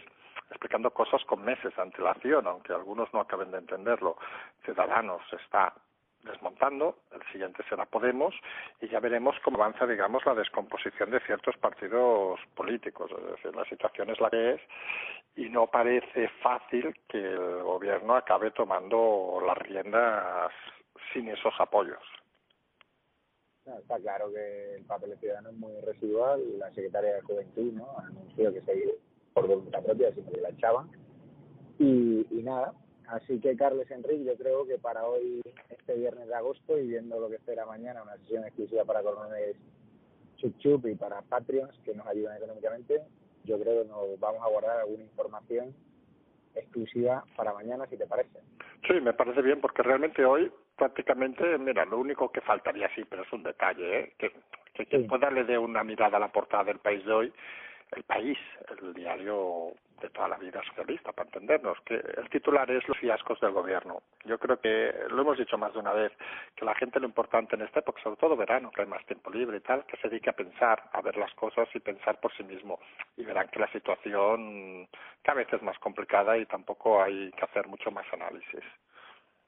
explicando 0.50 0.90
cosas 0.90 1.24
con 1.24 1.44
meses 1.44 1.74
de 1.74 1.82
antelación, 1.82 2.46
aunque 2.46 2.72
algunos 2.72 3.12
no 3.12 3.20
acaben 3.20 3.50
de 3.50 3.58
entenderlo. 3.58 4.16
Ciudadanos 4.64 5.22
está 5.32 5.72
desmontando, 6.26 6.96
el 7.12 7.22
siguiente 7.32 7.62
será 7.68 7.86
Podemos 7.86 8.34
y 8.80 8.88
ya 8.88 9.00
veremos 9.00 9.36
cómo 9.42 9.56
avanza, 9.56 9.86
digamos, 9.86 10.24
la 10.26 10.34
descomposición 10.34 11.10
de 11.10 11.20
ciertos 11.20 11.56
partidos 11.56 12.38
políticos. 12.54 13.10
Es 13.10 13.30
decir, 13.36 13.56
la 13.56 13.64
situación 13.64 14.10
es 14.10 14.20
la 14.20 14.30
que 14.30 14.54
es 14.54 14.60
y 15.36 15.48
no 15.48 15.66
parece 15.66 16.28
fácil 16.42 16.94
que 17.08 17.18
el 17.18 17.62
gobierno 17.62 18.16
acabe 18.16 18.50
tomando 18.50 19.42
las 19.46 19.56
riendas 19.58 20.52
sin 21.12 21.28
esos 21.28 21.54
apoyos. 21.58 22.02
está 23.64 23.98
claro 23.98 24.32
que 24.32 24.74
el 24.76 24.84
papel 24.84 25.16
ciudadano 25.18 25.50
es 25.50 25.56
muy 25.56 25.80
residual. 25.82 26.58
La 26.58 26.70
secretaria 26.72 27.14
de 27.14 27.22
Juventud 27.22 27.72
¿no? 27.72 27.98
anunció 27.98 28.52
que 28.52 28.62
se 28.62 28.76
iba 28.76 28.92
por 29.34 29.46
voluntad 29.46 29.82
propia, 29.84 30.12
sino 30.14 30.30
que 30.30 30.40
la 30.40 30.48
echaban. 30.50 30.90
Y, 31.78 32.26
y 32.30 32.42
nada, 32.42 32.72
Así 33.08 33.38
que 33.40 33.56
Carles 33.56 33.90
Enrique, 33.90 34.24
yo 34.24 34.36
creo 34.36 34.66
que 34.66 34.78
para 34.78 35.06
hoy, 35.06 35.40
este 35.70 35.94
viernes 35.94 36.26
de 36.26 36.34
agosto, 36.34 36.78
y 36.78 36.88
viendo 36.88 37.20
lo 37.20 37.28
que 37.28 37.36
espera 37.36 37.64
mañana, 37.64 38.02
una 38.02 38.16
sesión 38.18 38.44
exclusiva 38.44 38.84
para 38.84 39.02
coroneles 39.02 39.56
Chup 40.36 40.58
Chup 40.58 40.86
y 40.86 40.94
para 40.94 41.22
Patreons 41.22 41.78
que 41.84 41.94
nos 41.94 42.06
ayudan 42.06 42.36
económicamente, 42.36 43.02
yo 43.44 43.58
creo 43.60 43.82
que 43.82 43.88
nos 43.88 44.18
vamos 44.18 44.42
a 44.42 44.48
guardar 44.48 44.80
alguna 44.80 45.04
información 45.04 45.74
exclusiva 46.54 47.24
para 47.36 47.52
mañana, 47.52 47.86
si 47.86 47.96
te 47.96 48.06
parece. 48.06 48.40
Sí, 48.86 48.94
me 49.00 49.12
parece 49.12 49.42
bien, 49.42 49.60
porque 49.60 49.82
realmente 49.82 50.24
hoy 50.24 50.50
prácticamente, 50.76 51.56
mira, 51.58 51.84
lo 51.84 51.98
único 51.98 52.30
que 52.30 52.40
faltaría, 52.40 52.88
sí, 52.94 53.04
pero 53.08 53.22
es 53.22 53.32
un 53.32 53.42
detalle, 53.42 54.00
¿eh? 54.00 54.12
que, 54.18 54.32
que 54.74 54.86
quien 54.86 55.06
pueda 55.06 55.30
le 55.30 55.44
dé 55.44 55.56
una 55.58 55.82
mirada 55.82 56.18
a 56.18 56.20
la 56.20 56.32
portada 56.32 56.64
del 56.64 56.78
país 56.78 57.04
de 57.04 57.12
hoy, 57.12 57.32
el 57.92 58.02
país, 58.02 58.38
el 58.70 58.94
diario 58.94 59.72
de 60.00 60.10
toda 60.10 60.28
la 60.28 60.36
vida 60.36 60.62
socialista, 60.68 61.12
para 61.12 61.28
entendernos, 61.28 61.78
que 61.86 61.94
el 61.94 62.28
titular 62.28 62.70
es 62.70 62.86
los 62.86 62.98
fiascos 62.98 63.40
del 63.40 63.52
gobierno. 63.52 64.02
Yo 64.24 64.38
creo 64.38 64.60
que 64.60 64.92
lo 65.08 65.22
hemos 65.22 65.38
dicho 65.38 65.56
más 65.56 65.72
de 65.72 65.78
una 65.78 65.92
vez, 65.92 66.12
que 66.54 66.64
la 66.64 66.74
gente 66.74 67.00
lo 67.00 67.06
importante 67.06 67.54
en 67.54 67.62
esta 67.62 67.80
época, 67.80 68.02
sobre 68.02 68.16
todo 68.16 68.36
verano, 68.36 68.70
que 68.70 68.82
hay 68.82 68.88
más 68.88 69.04
tiempo 69.06 69.30
libre 69.30 69.58
y 69.58 69.60
tal, 69.60 69.86
que 69.86 69.96
se 69.96 70.08
dedique 70.08 70.30
a 70.30 70.34
pensar, 70.34 70.82
a 70.92 71.00
ver 71.00 71.16
las 71.16 71.32
cosas 71.34 71.68
y 71.74 71.80
pensar 71.80 72.20
por 72.20 72.34
sí 72.36 72.42
mismo. 72.42 72.78
Y 73.16 73.24
verán 73.24 73.48
que 73.48 73.60
la 73.60 73.70
situación 73.72 74.88
cada 75.22 75.38
vez 75.38 75.52
es 75.52 75.62
más 75.62 75.78
complicada 75.78 76.36
y 76.36 76.44
tampoco 76.46 77.02
hay 77.02 77.30
que 77.32 77.44
hacer 77.44 77.66
mucho 77.66 77.90
más 77.90 78.06
análisis. 78.12 78.64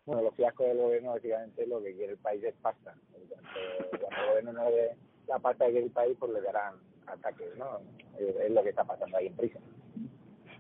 Bueno, 0.07 0.23
los 0.23 0.35
fiascos 0.37 0.67
del 0.69 0.79
gobierno, 0.79 1.11
básicamente, 1.11 1.67
lo 1.67 1.83
que 1.83 1.95
quiere 1.95 2.13
el 2.13 2.19
país 2.19 2.43
es 2.43 2.55
pasta. 2.63 2.95
Cuando 3.13 4.23
el 4.23 4.29
gobierno 4.29 4.53
no 4.55 4.65
ve 4.71 4.93
la 5.27 5.39
pasta 5.39 5.67
que 5.67 5.73
quiere 5.73 5.87
el 5.87 5.93
país, 5.93 6.17
pues 6.19 6.33
le 6.33 6.41
darán 6.41 6.88
ataques, 7.11 7.57
¿no? 7.57 7.81
Es 8.19 8.51
lo 8.51 8.63
que 8.63 8.71
está 8.71 8.85
pasando 8.85 9.17
ahí 9.17 9.27
en 9.27 9.37
prisa 9.37 9.59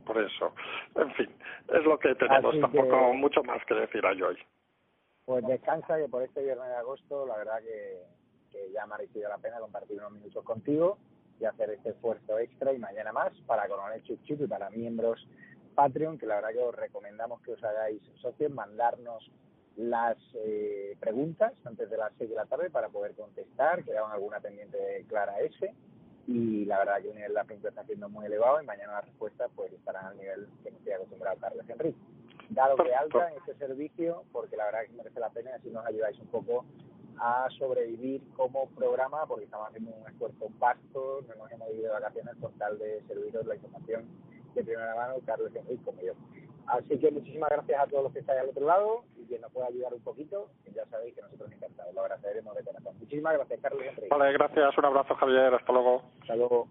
por 0.08 0.18
eso. 0.18 0.54
En 0.96 1.12
fin, 1.12 1.28
es 1.68 1.84
lo 1.84 1.98
que 1.98 2.14
tenemos, 2.14 2.58
tampoco 2.58 3.12
mucho 3.12 3.44
más 3.44 3.62
que 3.66 3.74
decir 3.74 4.04
a 4.04 4.10
hoy. 4.10 4.38
Pues 5.26 5.46
descansa, 5.46 5.98
que 5.98 6.08
por 6.08 6.22
este 6.22 6.42
viernes 6.42 6.66
de 6.66 6.76
agosto, 6.76 7.26
la 7.26 7.36
verdad 7.36 7.58
que, 7.60 8.02
que 8.50 8.72
ya 8.72 8.86
me 8.86 8.94
ha 8.94 8.98
merecido 8.98 9.28
la 9.28 9.36
pena 9.36 9.60
compartir 9.60 9.98
unos 9.98 10.12
minutos 10.12 10.42
contigo 10.42 10.96
y 11.38 11.44
hacer 11.44 11.70
este 11.70 11.90
esfuerzo 11.90 12.38
extra 12.38 12.72
y 12.72 12.78
mañana 12.78 13.12
más 13.12 13.32
para 13.46 13.68
Coronel 13.68 14.02
Chup 14.02 14.24
Chup 14.24 14.40
y 14.40 14.46
para 14.46 14.70
miembros 14.70 15.28
Patreon, 15.74 16.18
que 16.18 16.26
la 16.26 16.36
verdad 16.36 16.52
que 16.52 16.58
os 16.58 16.74
recomendamos 16.74 17.42
que 17.42 17.52
os 17.52 17.62
hagáis 17.62 18.02
socios, 18.22 18.50
mandarnos 18.50 19.30
las 19.76 20.16
eh, 20.34 20.96
preguntas 20.98 21.52
antes 21.64 21.88
de 21.88 21.98
las 21.98 22.12
6 22.18 22.30
de 22.30 22.34
la 22.36 22.46
tarde 22.46 22.70
para 22.70 22.88
poder 22.88 23.14
contestar, 23.14 23.84
quedaban 23.84 24.10
alguna 24.10 24.40
pendiente 24.40 24.78
de 24.78 25.04
Clara 25.04 25.38
S. 25.40 25.72
Y 26.28 26.66
la 26.66 26.80
verdad 26.80 27.00
que 27.00 27.08
el 27.08 27.14
nivel 27.14 27.30
de 27.30 27.34
la 27.34 27.44
pregunta 27.44 27.70
está 27.70 27.84
siendo 27.86 28.06
muy 28.10 28.26
elevado 28.26 28.60
y 28.60 28.66
mañana 28.66 28.92
las 28.92 29.06
respuestas 29.06 29.50
pues 29.56 29.72
estarán 29.72 30.04
al 30.04 30.18
nivel 30.18 30.46
que 30.62 30.70
nos 30.70 30.80
tiene 30.82 30.96
acostumbrado 30.96 31.38
Carlos 31.40 31.64
Enrique. 31.66 31.98
Dado 32.50 32.76
que 32.76 32.94
alta 32.94 33.30
en 33.30 33.38
este 33.38 33.54
servicio, 33.54 34.24
porque 34.30 34.54
la 34.54 34.66
verdad 34.66 34.80
que 34.86 34.92
merece 34.92 35.20
la 35.20 35.30
pena 35.30 35.50
y 35.50 35.54
así 35.54 35.70
nos 35.70 35.86
ayudáis 35.86 36.18
un 36.18 36.26
poco 36.26 36.66
a 37.18 37.48
sobrevivir 37.58 38.22
como 38.36 38.68
programa, 38.70 39.24
porque 39.26 39.46
estamos 39.46 39.68
haciendo 39.68 39.90
un 39.90 40.06
esfuerzo 40.06 40.50
vasto, 40.58 41.24
no 41.28 41.34
nos 41.34 41.50
hemos 41.50 41.70
ido 41.70 41.84
de 41.84 41.88
vacaciones 41.88 42.36
con 42.36 42.52
tal 42.58 42.78
de 42.78 43.02
serviros 43.08 43.46
la 43.46 43.54
información 43.54 44.04
de 44.54 44.64
primera 44.64 44.94
mano, 44.94 45.14
Carlos 45.24 45.50
Enrique 45.54 45.82
como 45.82 46.02
yo. 46.02 46.12
Así 46.68 46.98
que 46.98 47.10
muchísimas 47.10 47.50
gracias 47.50 47.80
a 47.80 47.86
todos 47.86 48.04
los 48.04 48.12
que 48.12 48.18
estáis 48.20 48.40
al 48.40 48.50
otro 48.50 48.66
lado 48.66 49.04
y 49.16 49.24
quien 49.26 49.40
nos 49.40 49.50
pueda 49.52 49.68
ayudar 49.68 49.94
un 49.94 50.02
poquito, 50.02 50.50
ya 50.74 50.84
sabéis 50.86 51.14
que 51.14 51.22
nosotros 51.22 51.50
encantados, 51.50 51.94
lo 51.94 52.02
agradeceremos 52.02 52.54
de 52.54 52.64
corazón. 52.64 52.94
Muchísimas 52.98 53.34
gracias, 53.34 53.60
Carlos. 53.60 53.82
Vale, 54.10 54.32
gracias, 54.32 54.78
un 54.78 54.84
abrazo, 54.84 55.14
Javier, 55.14 55.54
hasta 55.54 55.72
luego. 55.72 56.02
Hasta 56.20 56.36
luego. 56.36 56.68